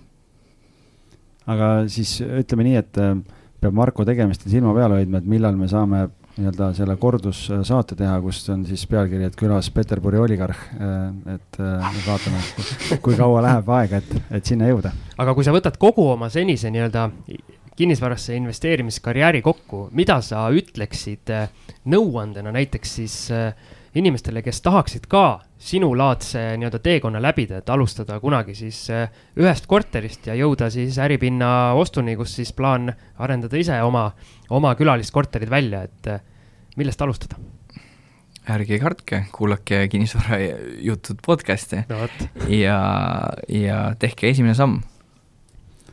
[1.51, 3.15] aga siis ütleme nii, et äh,
[3.61, 6.07] peab Marko tegemistel silma peal hoidma, et millal me saame
[6.41, 10.67] nii-öelda selle kordussaate teha, kus on siis pealkiri, et külas Peterburi oligarh.
[10.79, 12.43] Äh, et äh, vaatame,
[13.05, 14.95] kui kaua läheb aega, et, et sinna jõuda.
[15.21, 17.09] aga kui sa võtad kogu oma senise nii-öelda
[17.81, 21.49] kinnisvarasse investeerimiskarjääri kokku, mida sa ütleksid äh,
[21.89, 23.55] nõuandena näiteks siis äh,
[23.95, 28.85] inimestele, kes tahaksid ka sinulaadse nii-öelda teekonna läbida, et alustada kunagi siis
[29.39, 34.11] ühest korterist ja jõuda siis äripinna ostuni, kus siis plaan arendada ise oma,
[34.51, 36.13] oma külaliskorterid välja, et
[36.79, 37.41] millest alustada?
[38.51, 40.39] ärge kartke, kuulake Kinnisvara
[40.83, 42.07] jutud podcast'e no,
[42.51, 42.79] ja,
[43.53, 44.81] ja tehke esimene samm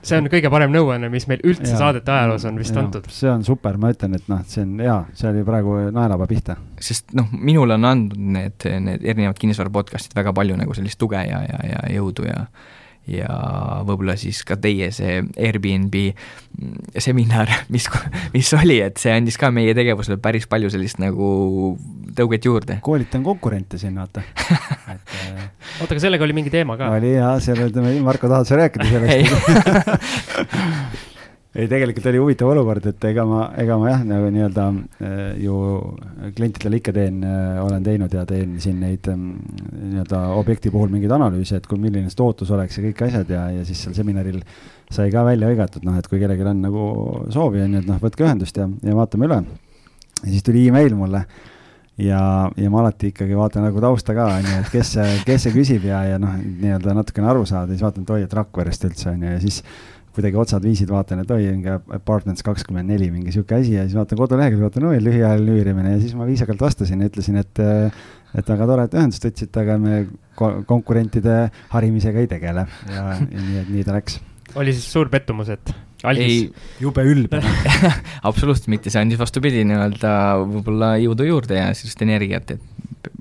[0.07, 3.09] see on kõige parem nõuanne, mis meil üldse ja, saadete ajaloos on vist ja, antud.
[3.13, 6.57] see on super, ma ütlen, et noh, see on hea, see oli praegu naelapea pihta.
[6.89, 11.21] sest noh, minule on andnud need, need erinevad kinnisvara podcast'id väga palju nagu sellist tuge
[11.27, 12.45] ja, ja, ja jõudu ja
[13.07, 13.27] ja
[13.87, 15.95] võib-olla siis ka teie see Airbnb
[16.99, 17.87] seminar, mis,
[18.33, 21.27] mis oli, et see andis ka meie tegevusele päris palju sellist nagu
[22.17, 22.79] tõuget juurde.
[22.85, 24.21] koolitan konkurente siin, vaata
[24.93, 25.43] et äh,
[25.81, 26.85] oota, aga sellega oli mingi teema ka?
[26.97, 29.27] oli jaa, seal, ütleme, Marko, tahad sa rääkida sellest
[31.57, 34.65] ei, tegelikult oli huvitav olukord, et ega ma, ega ma jah, nagu nii-öelda
[35.01, 35.57] äh, ju
[36.37, 39.31] klientidele ikka teen, äh, olen teinud ja teen siin neid ähm,
[39.73, 43.47] nii-öelda objekti puhul mingeid analüüse, et kui milline see tootlus oleks ja kõik asjad ja,
[43.57, 44.39] ja siis seal seminaril
[44.93, 46.87] sai ka välja hõigatud, noh, et kui kellelgi on nagu
[47.33, 49.43] soovi, on ju, et noh, võtke ühendust ja, ja vaatame üle.
[50.21, 51.25] ja siis tuli email mulle
[51.97, 52.21] ja,
[52.53, 54.95] ja ma alati ikkagi vaatan nagu tausta ka, on ju, et kes
[55.25, 58.41] kes see küsib ja, ja noh, nii-öelda natukene aru saada, siis vaatan, et oi, et
[58.41, 59.63] Rakverest üldse on ju, ja siis
[60.17, 63.97] kuidagi otsad viisid, vaatan, et oi, mingi apartments kakskümmend neli, mingi sihuke asi ja siis
[63.97, 67.61] vaatan kodulehekülge, vaatan, oi, lühiajaline üürimine ja siis ma viisakalt vastasin ja ütlesin, et
[68.37, 69.99] et väga tore, et ühendust võtsite, aga me
[70.67, 71.37] konkurentide
[71.71, 74.19] harimisega ei tegele ja, ja nii, et nii ta läks.
[74.55, 75.73] oli siis suur pettumus, et
[76.07, 76.51] Algis.
[76.81, 77.41] jube ülbe
[78.29, 80.11] absoluutselt mitte, see andis vastupidi nii-öelda
[80.43, 83.13] võib-olla jõudu juurde ja sellist energiat, et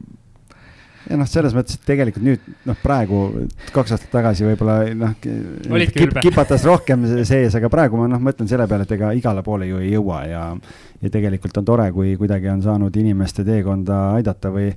[1.11, 3.23] ja noh, selles mõttes, et tegelikult nüüd noh, praegu
[3.75, 8.67] kaks aastat tagasi võib-olla noh kip, kipatas rohkem sees, aga praegu ma noh, mõtlen selle
[8.71, 10.45] peale, et ega igale poole ju ei jõua ja,
[11.03, 14.71] ja tegelikult on tore, kui kuidagi on saanud inimeste teekonda aidata või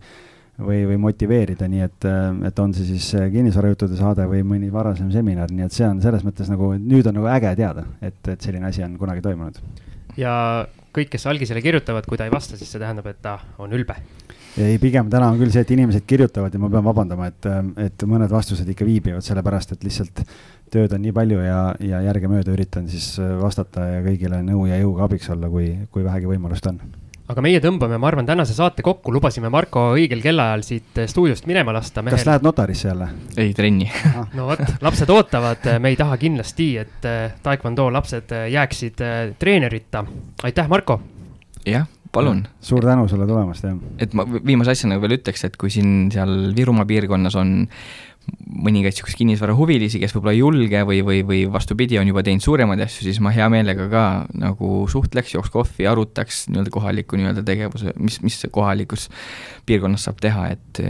[0.60, 2.08] või, või motiveerida, nii et,
[2.50, 6.26] et on see siis kinnisvarajuttude saade või mõni varasem seminar, nii et see on selles
[6.28, 9.62] mõttes nagu, nüüd on nagu äge teada, et, et selline asi on kunagi toimunud.
[10.20, 10.34] ja
[10.96, 13.96] kõik, kes algisele kirjutavad, kui ta ei vasta, siis see tähendab, et ta on ülbe
[14.58, 17.50] ei, pigem täna on küll see, et inimesed kirjutavad ja ma pean vabandama, et,
[17.86, 20.24] et mõned vastused ikka viibivad, sellepärast et lihtsalt
[20.74, 25.08] tööd on nii palju ja, ja järgemööda üritan siis vastata ja kõigile nõu ja jõuga
[25.08, 26.82] abiks olla, kui, kui vähegi võimalust on
[27.30, 31.76] aga meie tõmbame, ma arvan, tänase saate kokku, lubasime Marko õigel kellaajal siit stuudiost minema
[31.76, 32.02] lasta.
[32.10, 33.10] kas lähed notarisse jälle?
[33.38, 34.26] ei, trenni ah.
[34.34, 37.08] no vot, lapsed ootavad, me ei taha kindlasti, et
[37.46, 39.06] taekwondo lapsed jääksid
[39.40, 40.06] treenerita.
[40.44, 41.02] aitäh, Marko!
[41.70, 41.86] jah
[42.16, 42.44] palun.
[42.62, 43.80] suur tänu sulle tulemast, jah.
[44.02, 47.58] et ma viimase asjana veel ütleks, et kui siin seal Virumaa piirkonnas on
[48.30, 52.84] mõningaid niisuguseid kinnisvarahuvilisi, kes võib-olla ei julge või, või, või vastupidi, on juba teinud suuremaid
[52.86, 54.04] asju, siis ma hea meelega ka
[54.38, 59.08] nagu suhtleks, jooks kohvi, arutaks nii-öelda kohaliku nii-öelda tegevuse, mis, mis kohalikus
[59.70, 60.84] piirkonnas saab teha, et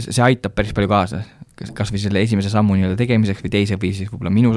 [0.00, 1.24] see aitab päris palju kaasa
[1.60, 4.52] kas, kas või selle esimese sammu nii-öelda tegemiseks või teise või siis võib-olla minu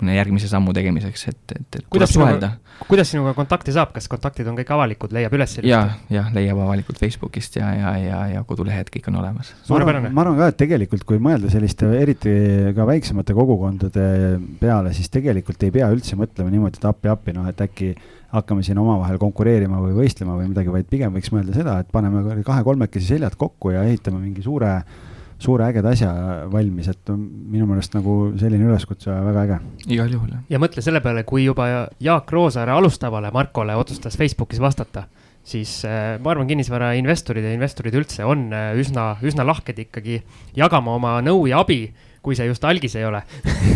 [0.00, 2.50] mõne järgmise sammu tegemiseks, et, et, et kuidas suhelda.
[2.88, 5.56] kuidas sinuga kontakti saab, kas kontaktid on kõik avalikud, leiab üles?
[5.62, 9.54] ja, jah, leiab avalikult Facebookist ja, ja, ja, ja kodulehed, kõik on olemas.
[9.68, 12.34] ma arvan, ma arvan ka, et tegelikult kui mõelda selliste, eriti
[12.76, 14.08] ka väiksemate kogukondade
[14.60, 17.94] peale, siis tegelikult ei pea üldse mõtlema niimoodi, et appi-appi, noh, et äkki
[18.34, 22.42] hakkame siin omavahel konkureerima või võistlema või midagi, vaid pigem võiks mõelda seda, et paneme
[22.42, 24.80] kahe-kolmekesi seljad kokku ja ehitame mingi suure
[25.42, 26.10] suure ägeda asja
[26.52, 29.58] valmis, et minu meelest nagu selline üleskutse väga äge.
[29.88, 30.46] igal juhul, jah.
[30.54, 31.68] ja mõtle selle peale, kui juba
[32.00, 35.06] Jaak Roosaare alustavale Markole otsustas Facebookis vastata,
[35.44, 40.22] siis äh, ma arvan, kinnisvarainvestorid ja investorid üldse on äh, üsna, üsna lahked ikkagi
[40.56, 41.86] jagama oma nõu ja abi
[42.24, 43.20] kui see just algis ei ole.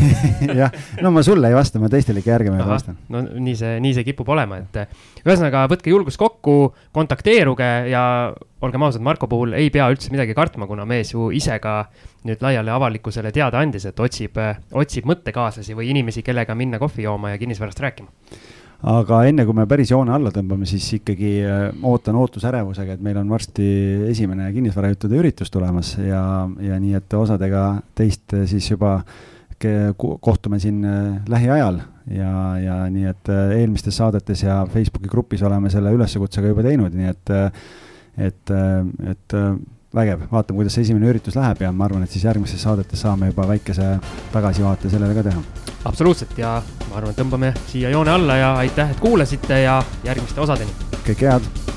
[0.61, 0.74] Jah,
[1.05, 2.99] no ma sulle ei vasta, ma teistele ikka järgemööda vastan.
[3.12, 6.59] no nii see, nii see kipub olema, et ühesõnaga võtke julgus kokku,
[6.96, 8.03] kontakteeruge ja
[8.64, 11.80] olgem ausad, Marko puhul ei pea üldse midagi kartma, kuna mees ju ise ka
[12.28, 14.40] nüüd laiale avalikkusele teada andis, et otsib,
[14.74, 18.11] otsib mõttekaaslasi või inimesi, kellega minna kohvi jooma ja kinnisvarast rääkima
[18.87, 23.18] aga enne kui me päris joone alla tõmbame, siis ikkagi äh, ootan ootusärevusega, et meil
[23.18, 23.66] on varsti
[24.11, 26.22] esimene kinnisvarajuttude üritus tulemas ja,
[26.62, 27.64] ja nii, et osadega
[27.99, 29.01] teist äh, siis juba
[30.22, 31.81] kohtume siin äh, lähiajal.
[32.09, 37.11] Ja, ja nii, et eelmistes saadetes ja Facebooki grupis oleme selle üleskutsega juba teinud, nii
[37.11, 37.33] et,
[38.31, 38.53] et,
[39.12, 39.37] et
[39.99, 43.32] vägev, vaatame, kuidas see esimene üritus läheb ja ma arvan, et siis järgmistes saadetes saame
[43.32, 43.96] juba väikese
[44.34, 45.42] tagasivaate sellele ka teha.
[45.90, 50.44] absoluutselt ja ma arvan, et tõmbame siia joone alla ja aitäh, et kuulasite ja järgmiste
[50.44, 50.92] osadeni.
[51.03, 51.76] kõike head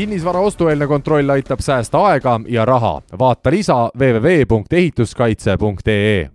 [0.00, 3.02] kinnisvara ostueelne kontroll aitab säästa aega ja raha.
[3.18, 6.28] vaata lisa www.ehituskaitse.ee